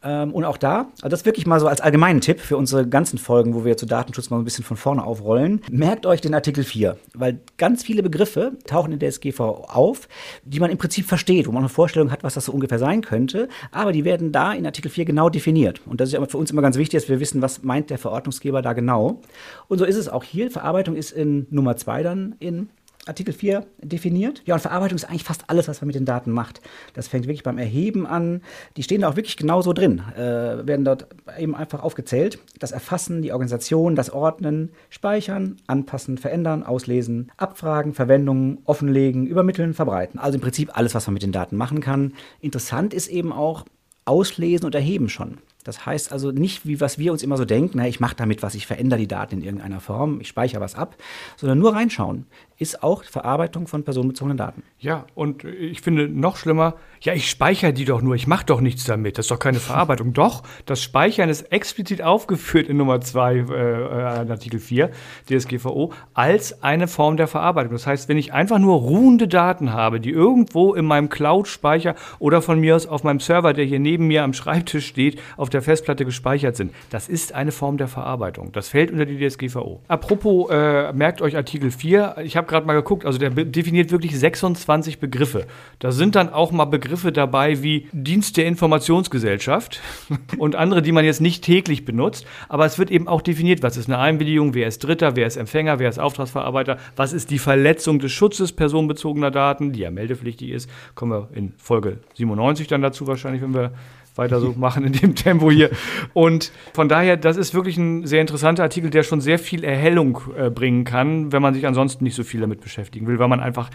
Ähm, 0.04 0.32
und 0.34 0.46
auch 0.46 0.58
da, 0.58 0.88
also 1.02 1.10
das 1.10 1.26
wirklich 1.26 1.46
mal 1.46 1.60
so 1.60 1.68
als 1.68 1.82
allgemeinen 1.82 2.22
Tipp 2.22 2.40
für 2.40 2.58
unsere 2.58 2.88
ganzen 2.88 3.18
Folgen, 3.18 3.54
wo 3.54 3.66
wir 3.66 3.78
zu 3.78 3.86
Datenschutz 3.86 4.30
mal 4.30 4.38
ein 4.38 4.46
bisschen 4.46 4.64
von 4.64 4.78
vorne 4.78 5.04
aufrollen. 5.04 5.62
Merkt 5.70 6.06
euch 6.06 6.22
den 6.22 6.34
Artikel 6.34 6.64
4, 6.64 6.98
weil 7.14 7.40
ganz 7.58 7.84
viele 7.84 8.04
Begriffe 8.04 8.54
tauchen 8.66 8.94
in 8.94 9.00
der 9.00 9.10
SGV 9.10 9.40
auf, 9.40 10.08
die 10.44 10.60
man 10.60 10.70
im 10.70 10.78
Prinzip 10.78 11.06
versteht, 11.06 11.48
wo 11.48 11.52
man 11.52 11.64
eine 11.64 11.70
Vorstellung 11.70 12.12
hat, 12.12 12.24
was 12.24 12.34
das 12.34 12.46
so 12.46 12.52
ungefähr 12.52 12.80
sein 12.80 13.02
könnte, 13.02 13.50
aber 13.72 13.92
die 13.92 14.06
werden 14.06 14.32
da 14.32 14.54
in 14.54 14.66
Artikel 14.66 14.90
4 14.90 15.06
genau 15.06 15.30
definiert. 15.30 15.82
Und 15.86 16.00
das 16.00 16.10
ist 16.10 16.14
ja 16.14 16.26
für 16.26 16.38
uns 16.38 16.52
immer 16.52 16.62
ganz 16.62 16.78
wichtig, 16.78 17.02
dass 17.02 17.10
wir 17.10 17.20
wissen, 17.20 17.42
was 17.42 17.64
meint 17.64 17.90
der 17.90 17.98
Verordnungsgeber 17.98 18.62
da 18.62 18.74
genau. 18.74 19.22
Und 19.68 19.80
so 19.80 19.86
ist 19.86 19.96
es 19.96 20.10
auch 20.10 20.24
hier. 20.24 20.52
Verarbeitung 20.52 20.96
ist 20.96 21.12
in 21.12 21.48
Nummer 21.50 21.76
2 21.76 22.04
dann 22.04 22.36
in 22.40 22.70
Artikel 23.10 23.34
4 23.34 23.66
definiert. 23.82 24.42
Ja, 24.46 24.56
und 24.56 24.62
Verarbeitung 24.62 24.96
ist 24.96 25.06
eigentlich 25.06 25.24
fast 25.24 25.44
alles, 25.48 25.68
was 25.68 25.82
man 25.82 25.88
mit 25.88 25.96
den 25.96 26.06
Daten 26.06 26.32
macht. 26.32 26.62
Das 26.94 27.08
fängt 27.08 27.26
wirklich 27.26 27.44
beim 27.44 27.58
Erheben 27.58 28.08
an. 28.08 28.42
Die 28.78 28.84
stehen 28.84 29.02
da 29.02 29.10
auch 29.10 29.16
wirklich 29.16 29.36
genauso 29.36 29.74
drin, 29.74 30.02
äh, 30.16 30.20
werden 30.66 30.86
dort 30.86 31.08
eben 31.38 31.56
einfach 31.56 31.84
aufgezählt. 31.84 32.40
Das 32.60 32.72
Erfassen, 32.72 33.22
die 33.22 33.34
Organisation, 33.34 33.96
das 33.96 34.12
Ordnen, 34.12 34.72
Speichern, 34.90 35.58
Anpassen, 35.68 36.18
Verändern, 36.18 36.64
Auslesen, 36.64 37.32
Abfragen, 37.38 37.94
Verwendung, 37.94 38.60
Offenlegen, 38.66 39.28
Übermitteln, 39.28 39.74
Verbreiten. 39.74 40.20
Also 40.20 40.36
im 40.36 40.42
Prinzip 40.42 40.78
alles, 40.78 40.96
was 40.96 41.08
man 41.08 41.16
mit 41.16 41.24
den 41.24 41.32
Daten 41.32 41.58
machen 41.58 41.82
kann. 41.82 42.14
Interessant 42.40 42.94
ist 42.94 43.08
eben 43.08 43.34
auch 43.34 43.66
Auslesen 44.06 44.66
und 44.66 44.76
Erheben 44.76 45.10
schon. 45.10 45.40
Das 45.70 45.86
heißt 45.86 46.12
also 46.12 46.32
nicht, 46.32 46.66
wie 46.66 46.82
was 46.82 46.98
wir 46.98 47.12
uns 47.12 47.22
immer 47.22 47.38
so 47.38 47.46
denken, 47.46 47.78
na, 47.78 47.88
ich 47.88 48.00
mache 48.00 48.16
damit 48.16 48.42
was, 48.42 48.56
ich 48.56 48.66
verändere 48.66 49.00
die 49.00 49.08
Daten 49.08 49.36
in 49.36 49.44
irgendeiner 49.44 49.80
Form, 49.80 50.20
ich 50.20 50.28
speichere 50.28 50.60
was 50.60 50.74
ab, 50.74 50.96
sondern 51.38 51.60
nur 51.60 51.76
reinschauen 51.76 52.26
ist 52.60 52.84
auch 52.84 53.06
Verarbeitung 53.06 53.68
von 53.68 53.84
personenbezogenen 53.84 54.38
Daten. 54.38 54.64
Ja, 54.80 55.06
und 55.16 55.46
ich 55.46 55.80
finde 55.80 56.10
noch 56.10 56.36
schlimmer, 56.36 56.76
ja, 57.02 57.14
ich 57.14 57.30
speichere 57.30 57.72
die 57.72 57.86
doch 57.86 58.02
nur, 58.02 58.16
ich 58.16 58.28
mache 58.28 58.46
doch 58.46 58.60
nichts 58.60 58.84
damit, 58.84 59.18
das 59.18 59.26
ist 59.26 59.32
doch 59.32 59.40
keine 59.40 59.60
Verarbeitung. 59.60 60.12
doch, 60.14 60.44
das 60.66 60.84
Speichern 60.84 61.30
ist 61.30 61.54
explizit 61.54 62.02
aufgeführt 62.02 62.68
in 62.68 62.76
Nummer 62.76 63.00
2 63.00 63.34
äh, 63.34 63.42
äh 63.42 64.30
Artikel 64.30 64.60
4 64.60 64.92
DSGVO 65.30 65.94
als 66.14 66.62
eine 66.62 66.90
Form 66.90 67.16
der 67.16 67.28
Verarbeitung. 67.28 67.72
Das 67.72 67.88
heißt, 67.88 68.10
wenn 68.10 68.18
ich 68.18 68.34
einfach 68.34 68.60
nur 68.60 68.76
ruhende 68.76 69.30
Daten 69.30 69.72
habe, 69.72 70.02
die 70.02 70.12
irgendwo 70.12 70.74
in 70.74 70.84
meinem 70.84 71.08
Cloud-Speicher 71.08 71.96
oder 72.20 72.42
von 72.42 72.60
mir 72.60 72.76
aus 72.76 72.88
auf 72.88 73.06
meinem 73.06 73.22
Server, 73.22 73.54
der 73.54 73.64
hier 73.64 73.80
neben 73.80 74.08
mir 74.08 74.24
am 74.24 74.34
Schreibtisch 74.34 74.88
steht, 74.88 75.22
auf 75.38 75.50
der 75.50 75.59
Festplatte 75.62 76.06
gespeichert 76.06 76.56
sind, 76.56 76.74
das 76.90 77.10
ist 77.10 77.34
eine 77.34 77.52
Form 77.52 77.78
der 77.78 77.88
Verarbeitung. 77.88 78.52
Das 78.52 78.70
fällt 78.70 78.92
unter 78.92 79.06
die 79.06 79.18
DSGVO. 79.18 79.82
Apropos, 79.88 80.50
äh, 80.50 80.94
merkt 80.94 81.22
euch 81.22 81.36
Artikel 81.36 81.72
4, 81.72 82.18
ich 82.24 82.38
habe 82.38 82.48
gerade 82.48 82.66
mal 82.66 82.74
geguckt, 82.74 83.06
also 83.06 83.18
der 83.18 83.30
definiert 83.30 83.92
wirklich 83.92 84.18
26 84.18 85.00
Begriffe. 85.00 85.46
Da 85.80 85.92
sind 85.92 86.16
dann 86.16 86.30
auch 86.30 86.52
mal 86.52 86.66
Begriffe 86.66 87.12
dabei 87.12 87.62
wie 87.64 87.88
Dienst 87.92 88.38
der 88.38 88.46
Informationsgesellschaft 88.46 89.82
und 90.38 90.56
andere, 90.56 90.82
die 90.82 90.92
man 90.92 91.06
jetzt 91.06 91.22
nicht 91.22 91.44
täglich 91.44 91.86
benutzt. 91.86 92.26
Aber 92.48 92.66
es 92.66 92.80
wird 92.80 92.92
eben 92.92 93.08
auch 93.08 93.22
definiert, 93.22 93.64
was 93.64 93.78
ist 93.78 93.88
eine 93.88 94.00
Einwilligung, 94.00 94.54
wer 94.54 94.68
ist 94.68 94.84
Dritter, 94.84 95.16
wer 95.16 95.28
ist 95.28 95.38
Empfänger, 95.38 95.80
wer 95.80 95.90
ist 95.90 96.00
Auftragsverarbeiter, 96.00 96.78
was 96.96 97.14
ist 97.14 97.32
die 97.32 97.40
Verletzung 97.40 98.00
des 98.00 98.12
Schutzes 98.12 98.52
personenbezogener 98.52 99.32
Daten, 99.32 99.72
die 99.72 99.82
ja 99.82 99.92
meldepflichtig 99.92 100.52
ist. 100.52 100.70
Kommen 100.96 101.12
wir 101.12 101.38
in 101.38 101.54
Folge 101.58 102.00
97 102.16 102.68
dann 102.68 102.82
dazu 102.82 103.08
wahrscheinlich, 103.08 103.42
wenn 103.42 103.54
wir 103.54 103.72
weiter 104.20 104.40
so 104.40 104.54
machen 104.56 104.86
in 104.86 104.94
dem 104.94 105.16
Tempo 105.16 105.50
hier. 105.50 105.72
Und 106.14 106.52
von 106.74 106.88
daher, 106.88 107.18
das 107.18 107.38
ist 107.38 107.54
wirklich 107.56 107.78
ein 107.78 108.06
sehr 108.06 108.22
interessanter 108.22 108.64
Artikel, 108.64 108.92
der 108.92 109.04
schon 109.04 109.22
sehr 109.22 109.40
viel 109.40 109.64
Erhellung 109.64 110.22
äh, 110.38 110.50
bringen 110.52 110.84
kann, 110.84 111.32
wenn 111.32 111.42
man 111.42 111.54
sich 111.56 111.66
ansonsten 111.66 112.04
nicht 112.04 112.16
so 112.16 112.24
viel 112.24 112.42
damit 112.42 112.62
beschäftigen 112.62 113.08
will, 113.08 113.18
weil 113.18 113.28
man 113.28 113.40
einfach 113.40 113.70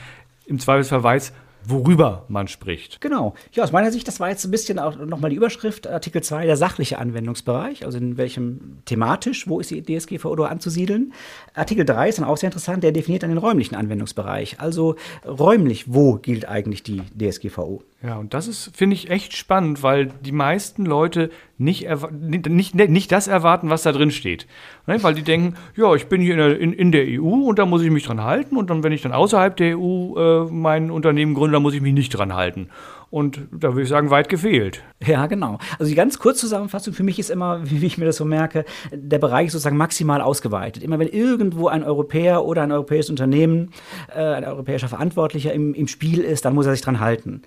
im 0.47 0.59
Zweifelsfall 0.59 1.03
weiß, 1.03 1.33
worüber 1.67 2.25
man 2.29 2.49
spricht. 2.49 3.01
Genau. 3.01 3.35
Ja, 3.53 3.65
aus 3.65 3.73
meiner 3.73 3.91
Sicht, 3.91 4.07
das 4.07 4.21
war 4.21 4.29
jetzt 4.29 4.45
ein 4.45 4.51
bisschen 4.51 4.79
auch 4.79 4.97
nochmal 4.97 5.31
die 5.31 5.37
Überschrift, 5.37 5.87
Artikel 5.87 6.23
2, 6.23 6.47
der 6.47 6.57
sachliche 6.57 6.99
Anwendungsbereich, 6.99 7.85
also 7.85 7.99
in 7.99 8.17
welchem 8.17 8.79
thematisch, 8.85 9.49
wo 9.49 9.61
ist 9.61 9.71
die 9.71 9.83
DSGVO 9.83 10.45
anzusiedeln. 10.45 11.13
Artikel 11.55 11.85
3 11.85 12.09
ist 12.09 12.19
dann 12.19 12.27
auch 12.27 12.37
sehr 12.37 12.49
interessant, 12.49 12.85
der 12.85 12.93
definiert 12.93 13.23
dann 13.23 13.31
den 13.31 13.39
räumlichen 13.39 13.77
Anwendungsbereich. 13.77 14.61
Also 14.61 14.97
räumlich, 15.27 15.93
wo 15.93 16.17
gilt 16.17 16.49
eigentlich 16.49 16.83
die 16.83 17.03
DSGVO? 17.19 17.83
Ja, 18.05 18.19
und 18.19 18.35
das 18.35 18.49
ist, 18.49 18.77
finde 18.77 18.93
ich, 18.95 19.09
echt 19.09 19.35
spannend, 19.35 19.83
weil 19.83 20.09
die 20.21 20.33
meisten 20.33 20.85
Leute 20.85 21.31
nicht, 21.57 21.89
nicht, 22.11 22.75
nicht 22.75 23.13
das 23.13 23.29
erwarten, 23.29 23.71
was 23.71 23.83
da 23.83 23.93
drin 23.93 24.11
steht. 24.11 24.47
Ne? 24.87 25.03
Weil 25.03 25.15
die 25.15 25.23
denken, 25.23 25.55
ja, 25.75 25.95
ich 25.95 26.07
bin 26.07 26.21
hier 26.21 26.33
in 26.33 26.39
der, 26.39 26.59
in, 26.59 26.73
in 26.75 26.93
der, 26.93 27.07
EU 27.07 27.49
und 27.49 27.59
da 27.59 27.65
muss 27.65 27.81
ich 27.81 27.91
mich 27.91 28.05
dran 28.05 28.23
halten 28.23 28.59
und 28.59 28.69
dann, 28.69 28.83
wenn 28.83 28.93
ich 28.93 29.01
dann 29.01 29.13
außerhalb 29.13 29.57
der 29.57 29.79
EU 29.79 30.17
äh, 30.17 30.45
mein 30.51 30.91
Unternehmen 30.91 31.33
gründe, 31.33 31.53
dann 31.53 31.63
muss 31.63 31.73
ich 31.73 31.81
mich 31.81 31.95
nicht 31.95 32.11
dran 32.11 32.35
halten. 32.35 32.69
Und 33.15 33.47
da 33.53 33.69
würde 33.69 33.83
ich 33.83 33.89
sagen, 33.89 34.11
weit 34.11 34.29
gefehlt. 34.29 34.83
Ja, 35.07 35.29
genau. 35.29 35.59
Also 35.79 35.89
die 35.89 35.95
ganz 35.95 36.19
kurze 36.19 36.41
Zusammenfassung 36.41 36.95
für 36.95 37.05
mich 37.05 37.21
ist 37.21 37.31
immer, 37.31 37.61
wie 37.71 37.87
ich 37.87 37.97
mir 37.97 38.07
das 38.07 38.17
so 38.17 38.25
merke, 38.25 38.65
der 38.93 39.21
Bereich 39.21 39.47
ist 39.47 39.53
sozusagen 39.53 39.77
maximal 39.77 40.21
ausgeweitet. 40.21 40.83
Immer 40.83 40.99
wenn 40.99 41.07
irgendwo 41.07 41.69
ein 41.69 41.85
Europäer 41.85 42.45
oder 42.45 42.63
ein 42.63 42.73
europäisches 42.73 43.11
Unternehmen, 43.11 43.71
äh, 44.13 44.21
ein 44.21 44.45
europäischer 44.45 44.89
Verantwortlicher 44.89 45.53
im, 45.53 45.75
im 45.75 45.87
Spiel 45.87 46.23
ist, 46.23 46.45
dann 46.45 46.57
muss 46.57 46.67
er 46.67 46.73
sich 46.73 46.83
dran 46.83 46.99
halten. 46.99 47.43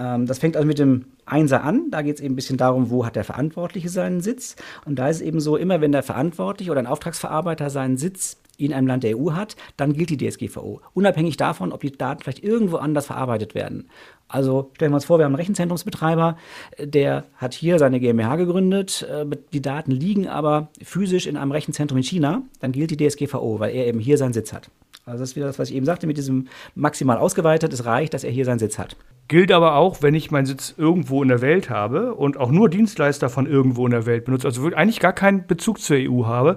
Ähm, 0.00 0.26
das 0.26 0.38
fängt 0.38 0.56
also 0.56 0.66
mit 0.66 0.78
dem 0.78 1.04
Einser 1.26 1.62
an. 1.62 1.90
Da 1.90 2.02
geht 2.02 2.16
es 2.16 2.22
eben 2.22 2.32
ein 2.32 2.36
bisschen 2.36 2.56
darum, 2.56 2.90
wo 2.90 3.04
hat 3.04 3.16
der 3.16 3.24
Verantwortliche 3.24 3.90
seinen 3.90 4.20
Sitz. 4.20 4.56
Und 4.86 4.98
da 4.98 5.08
ist 5.08 5.16
es 5.16 5.22
eben 5.22 5.40
so, 5.40 5.56
immer 5.56 5.80
wenn 5.80 5.92
der 5.92 6.02
Verantwortliche 6.02 6.70
oder 6.70 6.80
ein 6.80 6.86
Auftragsverarbeiter 6.86 7.70
seinen 7.70 7.98
Sitz 7.98 8.38
in 8.56 8.74
einem 8.74 8.86
Land 8.86 9.04
der 9.04 9.18
EU 9.18 9.32
hat, 9.32 9.56
dann 9.76 9.92
gilt 9.92 10.10
die 10.10 10.16
DSGVO. 10.16 10.80
Unabhängig 10.92 11.36
davon, 11.36 11.72
ob 11.72 11.80
die 11.80 11.92
Daten 11.92 12.22
vielleicht 12.22 12.44
irgendwo 12.44 12.76
anders 12.76 13.06
verarbeitet 13.06 13.54
werden. 13.54 13.88
Also 14.28 14.70
stellen 14.74 14.92
wir 14.92 14.96
uns 14.96 15.06
vor, 15.06 15.18
wir 15.18 15.24
haben 15.24 15.32
einen 15.32 15.40
Rechenzentrumsbetreiber, 15.40 16.36
der 16.78 17.24
hat 17.36 17.54
hier 17.54 17.78
seine 17.78 18.00
GmbH 18.00 18.36
gegründet, 18.36 19.06
äh, 19.10 19.24
die 19.52 19.62
Daten 19.62 19.90
liegen 19.90 20.28
aber 20.28 20.68
physisch 20.82 21.26
in 21.26 21.36
einem 21.36 21.52
Rechenzentrum 21.52 21.96
in 21.96 22.04
China, 22.04 22.42
dann 22.60 22.72
gilt 22.72 22.90
die 22.90 23.08
DSGVO, 23.08 23.60
weil 23.60 23.74
er 23.74 23.86
eben 23.86 23.98
hier 23.98 24.18
seinen 24.18 24.34
Sitz 24.34 24.52
hat. 24.52 24.70
Also 25.06 25.20
das 25.20 25.30
ist 25.30 25.36
wieder 25.36 25.46
das, 25.46 25.58
was 25.58 25.70
ich 25.70 25.76
eben 25.76 25.86
sagte, 25.86 26.06
mit 26.06 26.18
diesem 26.18 26.48
maximal 26.74 27.16
ausgeweitet, 27.16 27.72
es 27.72 27.86
reicht, 27.86 28.14
dass 28.14 28.24
er 28.24 28.30
hier 28.30 28.44
seinen 28.44 28.58
Sitz 28.58 28.78
hat. 28.78 28.94
Gilt 29.30 29.52
aber 29.52 29.76
auch, 29.76 30.02
wenn 30.02 30.14
ich 30.14 30.32
meinen 30.32 30.46
Sitz 30.46 30.74
irgendwo 30.76 31.22
in 31.22 31.28
der 31.28 31.40
Welt 31.40 31.70
habe 31.70 32.16
und 32.16 32.36
auch 32.36 32.50
nur 32.50 32.68
Dienstleister 32.68 33.28
von 33.28 33.46
irgendwo 33.46 33.86
in 33.86 33.92
der 33.92 34.04
Welt 34.04 34.24
benutze, 34.24 34.48
also 34.48 34.66
eigentlich 34.74 34.98
gar 34.98 35.12
keinen 35.12 35.46
Bezug 35.46 35.78
zur 35.78 35.98
EU 35.98 36.26
habe, 36.26 36.56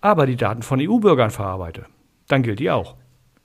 aber 0.00 0.24
die 0.24 0.36
Daten 0.36 0.62
von 0.62 0.80
EU-Bürgern 0.80 1.30
verarbeite. 1.30 1.86
Dann 2.28 2.44
gilt 2.44 2.60
die 2.60 2.70
auch. 2.70 2.94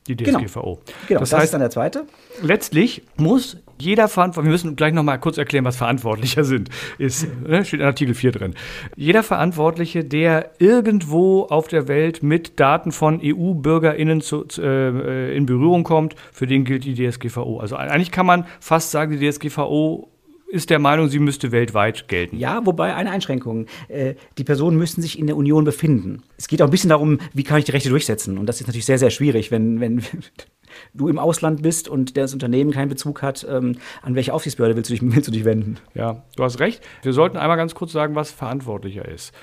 Die 0.09 0.23
DSGVO. 0.23 0.61
Genau, 0.61 0.75
genau 1.07 1.19
das, 1.19 1.29
das 1.29 1.39
heißt, 1.39 1.45
ist 1.45 1.53
dann 1.53 1.61
der 1.61 1.69
zweite. 1.69 2.05
Letztlich 2.41 3.03
muss 3.17 3.57
jeder 3.79 4.07
Verantwortliche, 4.07 4.49
wir 4.49 4.51
müssen 4.51 4.75
gleich 4.75 4.93
noch 4.93 5.03
mal 5.03 5.17
kurz 5.17 5.37
erklären, 5.37 5.65
was 5.65 5.77
Verantwortlicher 5.77 6.43
sind, 6.43 6.69
ist, 6.97 7.27
ne, 7.47 7.63
steht 7.63 7.79
in 7.79 7.85
Artikel 7.85 8.13
4 8.13 8.31
drin. 8.31 8.55
Jeder 8.95 9.23
Verantwortliche, 9.23 10.03
der 10.03 10.51
irgendwo 10.59 11.43
auf 11.43 11.67
der 11.67 11.87
Welt 11.87 12.21
mit 12.21 12.59
Daten 12.59 12.91
von 12.91 13.21
EU-BürgerInnen 13.23 14.21
zu, 14.21 14.45
äh, 14.57 15.35
in 15.35 15.45
Berührung 15.45 15.83
kommt, 15.83 16.15
für 16.31 16.47
den 16.47 16.65
gilt 16.65 16.83
die 16.83 16.93
DSGVO. 16.93 17.59
Also 17.59 17.75
eigentlich 17.75 18.11
kann 18.11 18.25
man 18.25 18.45
fast 18.59 18.91
sagen, 18.91 19.17
die 19.17 19.29
DSGVO 19.29 20.09
ist 20.49 20.69
der 20.69 20.79
Meinung, 20.79 21.09
sie 21.09 21.19
müsste 21.19 21.51
weltweit 21.51 22.07
gelten. 22.07 22.37
Ja, 22.37 22.65
wobei 22.65 22.95
eine 22.95 23.11
Einschränkung. 23.11 23.67
Äh, 23.87 24.15
die 24.37 24.43
Personen 24.43 24.77
müssten 24.77 25.01
sich 25.01 25.19
in 25.19 25.27
der 25.27 25.37
Union 25.37 25.63
befinden. 25.63 26.23
Es 26.37 26.47
geht 26.47 26.61
auch 26.61 26.67
ein 26.67 26.71
bisschen 26.71 26.89
darum, 26.89 27.19
wie 27.33 27.43
kann 27.43 27.59
ich 27.59 27.65
die 27.65 27.71
Rechte 27.71 27.89
durchsetzen. 27.89 28.37
Und 28.37 28.47
das 28.47 28.59
ist 28.59 28.67
natürlich 28.67 28.85
sehr, 28.85 28.97
sehr 28.97 29.11
schwierig, 29.11 29.51
wenn, 29.51 29.79
wenn 29.79 30.03
du 30.93 31.07
im 31.07 31.19
Ausland 31.19 31.61
bist 31.61 31.87
und 31.87 32.17
das 32.17 32.33
Unternehmen 32.33 32.71
keinen 32.71 32.89
Bezug 32.89 33.21
hat. 33.21 33.45
Ähm, 33.49 33.77
an 34.01 34.15
welche 34.15 34.33
Aufsichtsbehörde 34.33 34.75
willst 34.75 34.89
du, 34.89 34.95
dich, 34.95 35.01
willst 35.15 35.27
du 35.27 35.31
dich 35.31 35.45
wenden? 35.45 35.77
Ja, 35.93 36.23
du 36.35 36.43
hast 36.43 36.59
recht. 36.59 36.81
Wir 37.03 37.13
sollten 37.13 37.37
einmal 37.37 37.57
ganz 37.57 37.75
kurz 37.75 37.91
sagen, 37.91 38.15
was 38.15 38.31
verantwortlicher 38.31 39.07
ist. 39.07 39.33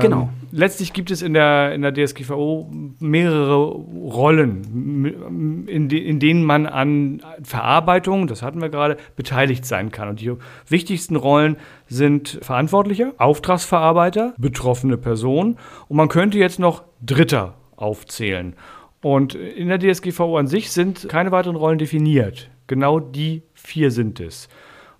Genau. 0.00 0.22
Ähm, 0.22 0.28
letztlich 0.52 0.92
gibt 0.92 1.10
es 1.10 1.20
in 1.20 1.34
der, 1.34 1.74
in 1.74 1.82
der 1.82 1.92
DSGVO 1.92 2.70
mehrere 2.98 3.64
Rollen, 3.64 5.66
in, 5.68 5.88
de, 5.88 5.98
in 5.98 6.18
denen 6.18 6.44
man 6.44 6.66
an 6.66 7.22
Verarbeitung, 7.42 8.26
das 8.26 8.42
hatten 8.42 8.62
wir 8.62 8.70
gerade, 8.70 8.96
beteiligt 9.16 9.66
sein 9.66 9.90
kann. 9.90 10.08
Und 10.08 10.20
die 10.20 10.32
wichtigsten 10.66 11.16
Rollen 11.16 11.56
sind 11.88 12.38
Verantwortlicher, 12.40 13.12
Auftragsverarbeiter, 13.18 14.34
betroffene 14.38 14.96
Person 14.96 15.58
und 15.88 15.96
man 15.96 16.08
könnte 16.08 16.38
jetzt 16.38 16.58
noch 16.58 16.84
Dritter 17.04 17.54
aufzählen. 17.76 18.54
Und 19.02 19.34
in 19.34 19.68
der 19.68 19.78
DSGVO 19.78 20.38
an 20.38 20.46
sich 20.46 20.70
sind 20.70 21.08
keine 21.08 21.32
weiteren 21.32 21.56
Rollen 21.56 21.78
definiert. 21.78 22.50
Genau 22.66 23.00
die 23.00 23.42
vier 23.52 23.90
sind 23.90 24.20
es. 24.20 24.48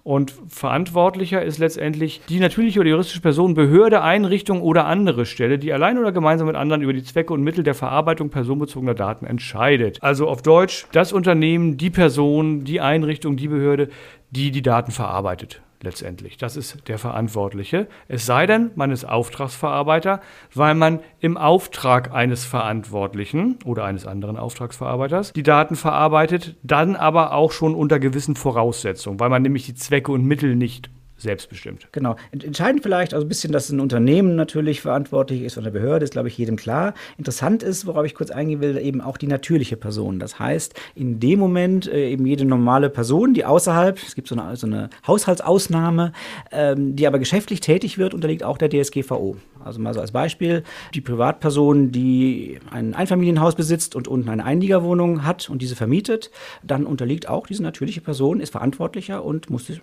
Und 0.05 0.35
verantwortlicher 0.49 1.43
ist 1.43 1.59
letztendlich 1.59 2.23
die 2.29 2.41
natürliche 2.41 2.81
oder 2.81 2.91
juristische 2.91 3.21
Person, 3.21 3.55
Behörde, 3.55 4.03
Einrichtung 4.03 4.61
oder 4.61 4.87
andere 4.87 5.27
Stelle, 5.27 5.59
die 5.61 5.73
allein 5.73 5.97
oder 5.97 6.11
gemeinsam 6.11 6.49
mit 6.49 6.57
anderen 6.57 6.83
über 6.83 6.93
die 6.93 7.05
Zwecke 7.05 7.33
und 7.33 7.43
Mittel 7.43 7.63
der 7.63 7.75
Verarbeitung 7.75 8.29
personenbezogener 8.29 8.95
Daten 8.95 9.27
entscheidet. 9.27 10.03
Also 10.03 10.29
auf 10.29 10.43
Deutsch 10.43 10.87
das 10.91 11.13
Unternehmen, 11.13 11.77
die 11.77 11.91
Person, 11.91 12.65
die 12.65 12.81
Einrichtung, 12.81 13.37
die 13.37 13.49
Behörde, 13.49 13.91
die 14.31 14.51
die 14.51 14.63
Daten 14.63 14.91
verarbeitet 14.91 15.63
letztendlich. 15.83 16.37
Das 16.37 16.57
ist 16.57 16.89
der 16.89 16.99
Verantwortliche. 16.99 17.87
Es 18.09 18.27
sei 18.27 18.47
denn, 18.47 18.71
man 18.75 18.91
ist 18.91 19.05
Auftragsverarbeiter, 19.05 20.21
weil 20.55 20.75
man 20.75 21.01
im 21.21 21.37
Auftrag 21.37 22.13
eines 22.13 22.45
Verantwortlichen 22.45 23.59
oder 23.65 23.85
eines 23.85 24.07
anderen 24.07 24.37
Auftragsverarbeiters 24.37 25.33
die 25.33 25.43
Daten 25.43 25.77
verarbeitet, 25.77 26.57
dann 26.63 26.97
aber 26.97 27.33
auch 27.33 27.53
schon 27.53 27.75
unter 27.75 27.99
gewissen 27.99 28.37
Voraussetzungen, 28.37 29.21
weil 29.21 29.31
man 29.31 29.43
nämlich 29.43 29.67
die 29.67 29.75
Zwecke 29.75 30.13
und 30.13 30.25
Mittel 30.25 30.57
nicht 30.57 30.91
selbstbestimmt. 31.23 31.89
Genau. 31.93 32.17
Entscheidend 32.33 32.83
vielleicht, 32.83 33.15
also 33.15 33.25
ein 33.25 33.29
bisschen, 33.29 33.53
dass 33.53 33.71
ein 33.71 33.81
Unternehmen 33.81 34.37
natürlich 34.37 34.81
verantwortlich 34.81 35.43
ist 35.43 35.57
oder 35.57 35.67
eine 35.67 35.73
Behörde, 35.73 36.05
ist, 36.05 36.13
glaube 36.13 36.29
ich, 36.29 36.37
jedem 36.37 36.57
klar. 36.57 36.95
Interessant 37.19 37.63
ist, 37.63 37.87
worauf 37.87 38.05
ich 38.05 38.15
kurz 38.15 38.31
eingehen 38.31 38.61
will, 38.61 38.77
eben 38.77 39.01
auch 39.01 39.17
die 39.17 39.27
natürliche 39.27 39.77
Person. 39.77 40.19
Das 40.19 40.39
heißt, 40.39 40.75
in 40.95 41.21
dem 41.21 41.39
Moment 41.39 41.87
äh, 41.87 42.11
eben 42.11 42.27
jede 42.27 42.45
normale 42.45 42.91
Person, 42.91 43.35
die 43.35 43.45
außerhalb, 43.45 43.99
es 44.03 44.15
gibt 44.15 44.29
so 44.29 44.37
eine, 44.37 44.57
so 44.57 44.67
eine 44.67 44.91
Haushaltsausnahme, 45.07 46.13
ähm, 46.51 46.97
die 46.97 47.07
aber 47.07 47.19
geschäftlich 47.19 47.61
tätig 47.61 47.99
wird, 47.99 48.15
unterliegt 48.15 48.43
auch 48.43 48.59
der 48.59 48.69
DSGVO. 48.69 49.37
Also 49.65 49.81
mal 49.81 49.95
so 49.95 50.01
als 50.01 50.13
Beispiel, 50.13 50.65
die 50.95 51.01
Privatperson, 51.01 51.93
die 51.93 52.59
ein 52.71 52.95
Einfamilienhaus 52.95 53.55
besitzt 53.55 53.95
und 53.95 54.09
unten 54.09 54.29
eine 54.29 54.45
Einliegerwohnung 54.45 55.25
hat 55.25 55.49
und 55.49 55.63
diese 55.63 55.77
vermietet, 55.77 56.31
dann 56.63 56.85
unterliegt 56.85 57.29
auch 57.29 57.47
diese 57.47 57.63
natürliche 57.63 58.01
Person, 58.01 58.41
ist 58.41 58.51
verantwortlicher 58.51 59.25
und 59.25 59.51
muss 59.51 59.67
die 59.67 59.81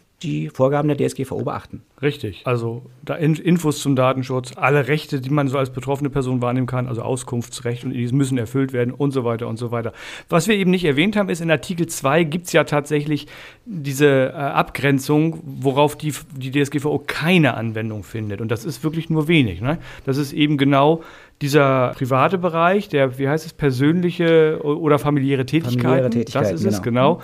Vorgaben 0.53 0.89
der 0.89 0.97
DSGVO 0.97 1.43
beachten. 1.43 1.81
Richtig. 2.01 2.41
Also 2.45 2.83
da 3.03 3.15
Infos 3.15 3.79
zum 3.79 3.95
Datenschutz, 3.95 4.51
alle 4.55 4.87
Rechte, 4.87 5.21
die 5.21 5.29
man 5.29 5.47
so 5.47 5.57
als 5.57 5.69
betroffene 5.69 6.09
Person 6.09 6.41
wahrnehmen 6.41 6.67
kann, 6.67 6.87
also 6.87 7.01
Auskunftsrecht 7.01 7.85
und 7.85 7.91
die 7.91 8.11
müssen 8.11 8.37
erfüllt 8.37 8.73
werden 8.73 8.93
und 8.93 9.11
so 9.11 9.23
weiter 9.23 9.47
und 9.47 9.57
so 9.57 9.71
weiter. 9.71 9.93
Was 10.27 10.47
wir 10.47 10.55
eben 10.55 10.71
nicht 10.71 10.85
erwähnt 10.85 11.15
haben, 11.15 11.29
ist 11.29 11.41
in 11.41 11.49
Artikel 11.49 11.87
2 11.87 12.23
gibt 12.25 12.47
es 12.47 12.53
ja 12.53 12.65
tatsächlich 12.65 13.27
diese 13.65 14.29
äh, 14.29 14.31
Abgrenzung, 14.33 15.39
worauf 15.43 15.97
die, 15.97 16.13
die 16.35 16.51
DSGVO 16.51 17.03
keine 17.05 17.53
Anwendung 17.53 18.03
findet. 18.03 18.41
Und 18.41 18.49
das 18.49 18.65
ist 18.65 18.83
wirklich 18.83 19.09
nur 19.09 19.27
wenig. 19.27 19.61
Ne? 19.61 19.77
Das 20.05 20.17
ist 20.17 20.33
eben 20.33 20.57
genau 20.57 21.01
dieser 21.41 21.93
private 21.95 22.37
Bereich, 22.37 22.89
der, 22.89 23.17
wie 23.17 23.29
heißt 23.29 23.45
es, 23.45 23.53
persönliche 23.53 24.59
oder 24.61 24.99
familiäre 24.99 25.45
Tätigkeiten. 25.45 25.81
Familiäre 25.81 26.09
Tätigkeiten 26.09 26.51
das 26.51 26.61
ist 26.61 26.73
es, 26.73 26.81
genau. 26.81 27.21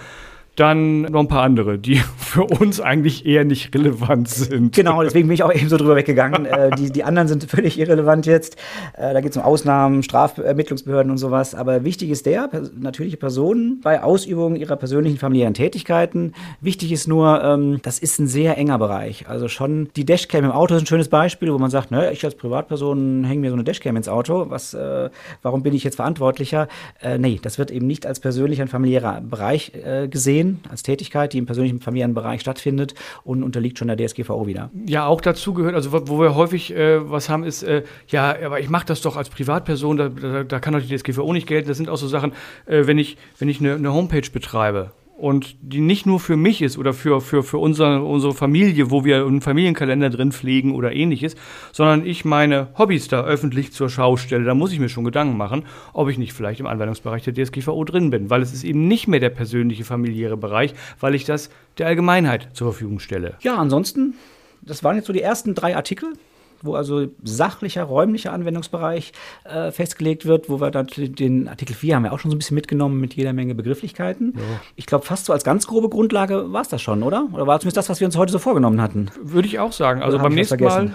Dann 0.55 1.01
noch 1.03 1.19
ein 1.19 1.27
paar 1.27 1.43
andere, 1.43 1.77
die 1.77 1.95
für 2.17 2.43
uns 2.43 2.79
eigentlich 2.79 3.25
eher 3.25 3.45
nicht 3.45 3.73
relevant 3.75 4.29
sind. 4.29 4.75
Genau, 4.75 5.03
deswegen 5.03 5.27
bin 5.27 5.35
ich 5.35 5.43
auch 5.43 5.53
eben 5.53 5.69
so 5.69 5.77
drüber 5.77 5.95
weggegangen. 5.95 6.45
äh, 6.45 6.71
die, 6.75 6.91
die 6.91 7.03
anderen 7.03 7.27
sind 7.27 7.43
völlig 7.45 7.79
irrelevant 7.79 8.25
jetzt. 8.25 8.55
Äh, 8.97 9.13
da 9.13 9.21
geht 9.21 9.31
es 9.31 9.37
um 9.37 9.43
Ausnahmen, 9.43 10.03
Strafermittlungsbehörden 10.03 11.11
und 11.11 11.17
sowas. 11.17 11.55
Aber 11.55 11.83
wichtig 11.83 12.09
ist 12.09 12.25
der, 12.25 12.49
natürliche 12.77 13.17
Personen 13.17 13.81
bei 13.81 14.01
Ausübung 14.01 14.55
ihrer 14.55 14.75
persönlichen 14.75 15.17
familiären 15.17 15.53
Tätigkeiten. 15.53 16.33
Wichtig 16.61 16.91
ist 16.91 17.07
nur, 17.07 17.43
ähm, 17.43 17.79
das 17.83 17.99
ist 17.99 18.19
ein 18.19 18.27
sehr 18.27 18.57
enger 18.57 18.77
Bereich. 18.77 19.27
Also 19.27 19.47
schon 19.47 19.89
die 19.95 20.05
Dashcam 20.05 20.45
im 20.45 20.51
Auto 20.51 20.75
ist 20.75 20.83
ein 20.83 20.87
schönes 20.87 21.09
Beispiel, 21.09 21.53
wo 21.53 21.57
man 21.57 21.71
sagt, 21.71 21.91
ne, 21.91 22.11
ich 22.11 22.23
als 22.23 22.35
Privatperson 22.35 23.23
hänge 23.23 23.41
mir 23.41 23.49
so 23.49 23.55
eine 23.55 23.63
Dashcam 23.63 23.95
ins 23.95 24.07
Auto. 24.07 24.49
Was, 24.49 24.73
äh, 24.73 25.09
warum 25.41 25.63
bin 25.63 25.73
ich 25.73 25.83
jetzt 25.83 25.95
verantwortlicher? 25.95 26.67
Äh, 27.01 27.17
nee, 27.17 27.39
das 27.41 27.57
wird 27.57 27.71
eben 27.71 27.87
nicht 27.87 28.05
als 28.05 28.19
persönlicher 28.19 28.63
und 28.63 28.69
familiärer 28.69 29.21
Bereich 29.21 29.71
äh, 29.73 30.07
gesehen 30.07 30.44
sehen 30.45 30.59
als 30.69 30.83
Tätigkeit, 30.83 31.33
die 31.33 31.37
im 31.37 31.45
persönlichen 31.45 31.79
Familienbereich 31.79 32.41
stattfindet 32.41 32.93
und 33.23 33.43
unterliegt 33.43 33.79
schon 33.79 33.87
der 33.87 33.97
DSGVO 33.97 34.47
wieder. 34.47 34.69
Ja, 34.85 35.05
auch 35.07 35.21
dazu 35.21 35.53
gehört, 35.53 35.75
also 35.75 35.91
wo 35.91 36.19
wir 36.19 36.35
häufig 36.35 36.73
äh, 36.73 37.09
was 37.09 37.29
haben, 37.29 37.43
ist, 37.43 37.63
äh, 37.63 37.83
ja, 38.07 38.35
aber 38.43 38.59
ich 38.59 38.69
mache 38.69 38.85
das 38.85 39.01
doch 39.01 39.17
als 39.17 39.29
Privatperson, 39.29 39.97
da, 39.97 40.09
da, 40.09 40.43
da, 40.43 40.59
kann 40.59 40.73
doch 40.73 40.81
die 40.81 40.95
DSGVO 40.95 41.33
nicht 41.33 41.47
gelten. 41.47 41.67
Das 41.67 41.77
sind 41.77 41.89
auch 41.89 41.97
so 41.97 42.07
Sachen, 42.07 42.33
äh, 42.65 42.87
wenn 42.87 42.97
ich, 42.97 43.17
wenn 43.39 43.49
ich 43.49 43.59
eine, 43.59 43.75
eine 43.75 43.93
Homepage 43.93 44.29
betreibe 44.31 44.91
und 45.17 45.55
die 45.61 45.79
nicht 45.79 46.05
nur 46.05 46.19
für 46.19 46.35
mich 46.35 46.61
ist 46.61 46.77
oder 46.77 46.93
für, 46.93 47.21
für, 47.21 47.41
für 47.41 47.57
unser, 47.57 48.03
unsere 48.03 48.33
Familie, 48.33 48.91
wo 48.91 49.05
wir 49.05 49.25
einen 49.25 49.41
Familienkalender 49.41 50.09
drin 50.09 50.31
pflegen 50.31 50.75
oder 50.75 50.91
ähnliches, 50.91 51.35
sondern 51.71 52.05
ich 52.05 52.25
meine 52.25 52.67
Hobbys 52.77 53.07
da 53.07 53.23
öffentlich 53.23 53.71
zur 53.71 53.89
Schau 53.89 54.17
stelle, 54.17 54.43
da 54.43 54.53
muss 54.53 54.73
ich 54.73 54.79
mir 54.79 54.89
schon 54.89 55.05
Gedanken 55.05 55.37
machen, 55.37 55.63
ob 55.93 56.09
ich 56.09 56.17
nicht 56.17 56.33
vielleicht 56.33 56.59
im 56.59 56.67
Anwendungsbereich 56.67 57.23
der 57.23 57.33
DSGVO 57.33 57.83
drin 57.85 58.09
bin, 58.09 58.29
weil 58.29 58.41
es 58.41 58.53
ist 58.53 58.65
eben 58.65 58.87
nicht 58.87 59.07
mehr 59.07 59.21
der 59.21 59.29
persönliche 59.29 59.85
familiäre 59.85 60.37
Bereich, 60.37 60.73
weil 60.99 61.15
ich 61.15 61.23
das 61.23 61.49
der 61.77 61.87
Allgemeinheit 61.87 62.49
zur 62.53 62.71
Verfügung 62.71 62.99
stelle. 62.99 63.35
Ja, 63.41 63.55
ansonsten, 63.55 64.15
das 64.61 64.83
waren 64.83 64.97
jetzt 64.97 65.07
so 65.07 65.13
die 65.13 65.21
ersten 65.21 65.55
drei 65.55 65.75
Artikel 65.75 66.13
wo 66.61 66.75
also 66.75 67.07
sachlicher, 67.23 67.83
räumlicher 67.83 68.33
Anwendungsbereich 68.33 69.13
äh, 69.43 69.71
festgelegt 69.71 70.25
wird, 70.25 70.49
wo 70.49 70.59
wir 70.59 70.71
dann 70.71 70.87
den 70.87 71.47
Artikel 71.47 71.75
4 71.75 71.95
haben 71.95 72.03
wir 72.03 72.13
auch 72.13 72.19
schon 72.19 72.31
so 72.31 72.35
ein 72.35 72.39
bisschen 72.39 72.55
mitgenommen 72.55 72.99
mit 72.99 73.13
jeder 73.15 73.33
Menge 73.33 73.55
Begrifflichkeiten. 73.55 74.33
Ja. 74.35 74.41
Ich 74.75 74.85
glaube, 74.85 75.05
fast 75.05 75.25
so 75.25 75.33
als 75.33 75.43
ganz 75.43 75.67
grobe 75.67 75.89
Grundlage 75.89 76.51
war 76.51 76.61
es 76.61 76.69
das 76.69 76.81
schon, 76.81 77.03
oder? 77.03 77.27
Oder 77.33 77.47
war 77.47 77.59
zumindest 77.59 77.77
das, 77.77 77.89
was 77.89 77.99
wir 77.99 78.07
uns 78.07 78.17
heute 78.17 78.31
so 78.31 78.39
vorgenommen 78.39 78.81
hatten? 78.81 79.11
Würde 79.21 79.47
ich 79.47 79.59
auch 79.59 79.71
sagen. 79.71 80.01
Also 80.01 80.17
beim 80.17 80.33
nächsten 80.33 80.63
Mal 80.63 80.93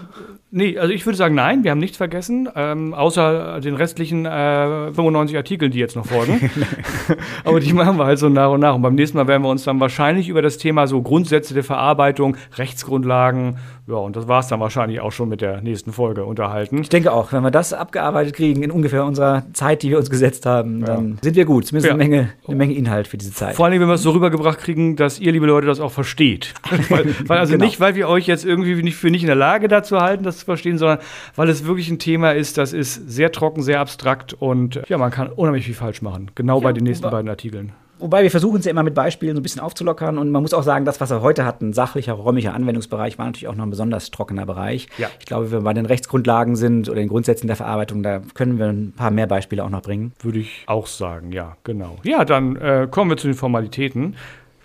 Nee, 0.52 0.76
also 0.78 0.92
ich 0.92 1.06
würde 1.06 1.16
sagen, 1.16 1.36
nein, 1.36 1.62
wir 1.62 1.70
haben 1.70 1.78
nichts 1.78 1.96
vergessen, 1.96 2.48
ähm, 2.56 2.92
außer 2.92 3.60
den 3.60 3.76
restlichen 3.76 4.26
äh, 4.26 4.92
95 4.92 5.36
Artikeln, 5.36 5.70
die 5.70 5.78
jetzt 5.78 5.94
noch 5.94 6.06
folgen. 6.06 6.50
Aber 7.44 7.60
die 7.60 7.72
machen 7.72 7.96
wir 7.98 8.04
halt 8.04 8.18
so 8.18 8.28
nach 8.28 8.50
und 8.50 8.58
nach. 8.58 8.74
Und 8.74 8.82
beim 8.82 8.96
nächsten 8.96 9.16
Mal 9.16 9.28
werden 9.28 9.44
wir 9.44 9.48
uns 9.48 9.62
dann 9.62 9.78
wahrscheinlich 9.78 10.28
über 10.28 10.42
das 10.42 10.58
Thema 10.58 10.88
so 10.88 11.02
Grundsätze 11.02 11.54
der 11.54 11.62
Verarbeitung, 11.62 12.36
Rechtsgrundlagen, 12.56 13.58
ja, 13.90 13.96
und 13.96 14.14
das 14.14 14.28
war 14.28 14.38
es 14.38 14.46
dann 14.46 14.60
wahrscheinlich 14.60 15.00
auch 15.00 15.10
schon 15.10 15.28
mit 15.28 15.40
der 15.40 15.60
nächsten 15.62 15.92
Folge 15.92 16.24
unterhalten. 16.24 16.78
Ich 16.80 16.88
denke 16.88 17.12
auch, 17.12 17.32
wenn 17.32 17.42
wir 17.42 17.50
das 17.50 17.72
abgearbeitet 17.72 18.34
kriegen 18.34 18.62
in 18.62 18.70
ungefähr 18.70 19.04
unserer 19.04 19.42
Zeit, 19.52 19.82
die 19.82 19.90
wir 19.90 19.98
uns 19.98 20.10
gesetzt 20.10 20.46
haben, 20.46 20.84
dann 20.84 21.10
ja. 21.10 21.16
sind 21.22 21.36
wir 21.36 21.44
gut. 21.44 21.66
Zumindest 21.66 21.88
ja. 21.88 21.94
eine, 21.94 22.04
Menge, 22.04 22.32
eine 22.46 22.56
Menge 22.56 22.74
Inhalt 22.74 23.08
für 23.08 23.18
diese 23.18 23.32
Zeit. 23.32 23.56
Vor 23.56 23.66
allem, 23.66 23.80
wenn 23.80 23.88
wir 23.88 23.94
es 23.94 24.02
so 24.02 24.12
rübergebracht 24.12 24.58
kriegen, 24.58 24.94
dass 24.94 25.18
ihr, 25.18 25.32
liebe 25.32 25.46
Leute, 25.46 25.66
das 25.66 25.80
auch 25.80 25.90
versteht. 25.90 26.54
weil, 26.88 27.14
weil, 27.26 27.38
also 27.38 27.54
genau. 27.54 27.64
nicht, 27.64 27.80
weil 27.80 27.96
wir 27.96 28.08
euch 28.08 28.26
jetzt 28.26 28.44
irgendwie 28.44 28.80
nicht 28.82 28.96
für 28.96 29.10
nicht 29.10 29.22
in 29.22 29.26
der 29.28 29.36
Lage 29.36 29.66
dazu 29.66 30.00
halten, 30.00 30.22
das 30.22 30.38
zu 30.38 30.44
verstehen, 30.44 30.78
sondern 30.78 30.98
weil 31.34 31.48
es 31.48 31.66
wirklich 31.66 31.90
ein 31.90 31.98
Thema 31.98 32.30
ist, 32.30 32.58
das 32.58 32.72
ist 32.72 33.10
sehr 33.10 33.32
trocken, 33.32 33.62
sehr 33.62 33.80
abstrakt 33.80 34.34
und 34.34 34.80
ja, 34.88 34.98
man 34.98 35.10
kann 35.10 35.28
unheimlich 35.28 35.64
viel 35.64 35.74
falsch 35.74 36.00
machen. 36.00 36.30
Genau 36.36 36.58
ja, 36.58 36.64
bei 36.64 36.72
den 36.72 36.84
nächsten 36.84 37.10
beiden 37.10 37.28
Artikeln. 37.28 37.72
Wobei 38.00 38.22
wir 38.22 38.30
versuchen 38.30 38.60
es 38.60 38.64
ja 38.64 38.70
immer 38.70 38.82
mit 38.82 38.94
Beispielen 38.94 39.36
so 39.36 39.40
ein 39.40 39.42
bisschen 39.42 39.60
aufzulockern 39.60 40.18
und 40.18 40.30
man 40.30 40.42
muss 40.42 40.54
auch 40.54 40.62
sagen, 40.62 40.84
das, 40.84 41.00
was 41.00 41.10
wir 41.10 41.20
heute 41.20 41.44
hatten, 41.44 41.72
sachlicher, 41.72 42.14
räumlicher 42.14 42.54
Anwendungsbereich, 42.54 43.18
war 43.18 43.26
natürlich 43.26 43.48
auch 43.48 43.54
noch 43.54 43.64
ein 43.64 43.70
besonders 43.70 44.10
trockener 44.10 44.46
Bereich. 44.46 44.88
Ja. 44.98 45.08
Ich 45.18 45.26
glaube, 45.26 45.50
wenn 45.50 45.58
wir 45.58 45.64
bei 45.64 45.74
den 45.74 45.86
Rechtsgrundlagen 45.86 46.56
sind 46.56 46.88
oder 46.88 46.98
den 46.98 47.08
Grundsätzen 47.08 47.46
der 47.46 47.56
Verarbeitung, 47.56 48.02
da 48.02 48.20
können 48.34 48.58
wir 48.58 48.66
ein 48.66 48.92
paar 48.96 49.10
mehr 49.10 49.26
Beispiele 49.26 49.62
auch 49.64 49.70
noch 49.70 49.82
bringen. 49.82 50.12
Würde 50.22 50.38
ich 50.38 50.64
auch 50.66 50.86
sagen, 50.86 51.32
ja, 51.32 51.56
genau. 51.64 51.98
Ja, 52.02 52.24
dann 52.24 52.56
äh, 52.56 52.88
kommen 52.90 53.10
wir 53.10 53.16
zu 53.16 53.28
den 53.28 53.36
Formalitäten. 53.36 54.16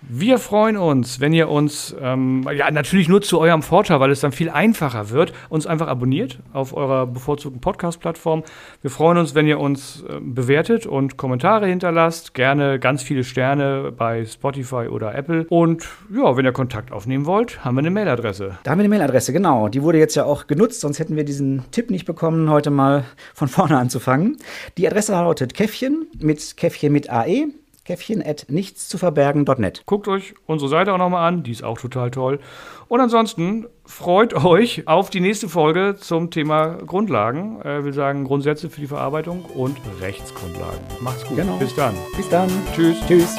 Wir 0.08 0.38
freuen 0.38 0.78
uns, 0.78 1.20
wenn 1.20 1.34
ihr 1.34 1.50
uns, 1.50 1.96
ähm, 2.00 2.48
ja, 2.56 2.70
natürlich 2.70 3.10
nur 3.10 3.24
zu 3.24 3.40
eurem 3.40 3.64
Vorteil, 3.64 4.00
weil 4.00 4.12
es 4.12 4.20
dann 4.20 4.32
viel 4.32 4.52
einfacher 4.52 5.10
wird, 5.10 5.34
uns 5.50 5.66
einfach 5.66 5.88
abonniert 5.88 6.40
auf 6.54 6.78
eurer 6.78 7.08
bevorzugten 7.08 7.60
Podcast-Plattform. 7.60 8.44
Wir 8.84 8.92
freuen 8.92 9.18
uns, 9.18 9.34
wenn 9.34 9.48
ihr 9.48 9.60
uns 9.60 10.04
äh, 10.08 10.20
bewertet 10.22 10.86
und 10.86 11.18
Kommentare 11.18 11.66
hinterlasst. 11.66 12.36
Gerne 12.36 12.80
ganz 12.80 13.02
viele 13.02 13.24
Sterne 13.24 13.92
bei 13.92 14.26
Spotify 14.26 14.90
oder 14.90 15.16
Apple. 15.16 15.48
Und 15.50 15.88
ja, 16.16 16.38
wenn 16.38 16.46
ihr 16.46 16.52
Kontakt 16.52 16.92
aufnehmen 16.92 17.26
wollt, 17.26 17.66
haben 17.66 17.76
wir 17.76 17.80
eine 17.80 17.90
Mailadresse. 17.90 18.60
Da 18.62 18.72
haben 18.72 18.78
wir 18.78 18.84
eine 18.84 18.90
Mailadresse, 18.90 19.34
genau. 19.34 19.70
Die 19.70 19.82
wurde 19.82 19.98
jetzt 19.98 20.16
ja 20.16 20.26
auch 20.26 20.46
genutzt, 20.46 20.82
sonst 20.82 21.00
hätten 21.00 21.16
wir 21.16 21.24
diesen 21.24 21.64
Tipp 21.72 21.90
nicht 21.90 22.06
bekommen, 22.06 22.52
heute 22.52 22.70
mal 22.70 23.06
von 23.34 23.48
vorne 23.48 23.80
anzufangen. 23.80 24.38
Die 24.78 24.86
Adresse 24.86 25.14
lautet 25.14 25.56
Käffchen 25.56 26.06
mit 26.20 26.58
Käffchen 26.58 26.94
mit 26.94 27.10
AE 27.10 27.48
käffchen 27.86 28.22
at 28.26 28.48
nichtszuverbergen.net. 28.50 29.84
Guckt 29.86 30.08
euch 30.08 30.34
unsere 30.46 30.70
Seite 30.70 30.94
auch 30.94 30.98
nochmal 30.98 31.28
an, 31.28 31.44
die 31.44 31.52
ist 31.52 31.64
auch 31.64 31.80
total 31.80 32.12
toll. 32.12 32.40
Und 32.88 33.00
ansonsten 33.00 33.68
freut 33.86 34.34
euch 34.34 34.88
auf 34.88 35.10
die 35.10 35.22
nächste 35.22 35.48
Folge 35.48 35.96
zum 35.98 36.32
Thema 36.32 36.78
Grundlagen. 36.86 37.62
Äh, 37.62 37.86
wir 37.86 37.94
sagen 37.94 38.26
Grundsätze 38.26 38.70
für 38.70 38.82
die 38.82 38.88
Verarbeitung 38.88 39.46
und 39.46 39.78
Rechtsgrundlagen. 40.02 40.80
Macht's 41.00 41.26
gut. 41.26 41.38
Genau. 41.38 41.58
Bis 41.58 41.74
dann. 41.76 41.96
Bis 42.16 42.28
dann. 42.30 42.50
Tschüss. 42.76 42.98
Tschüss. 43.08 43.36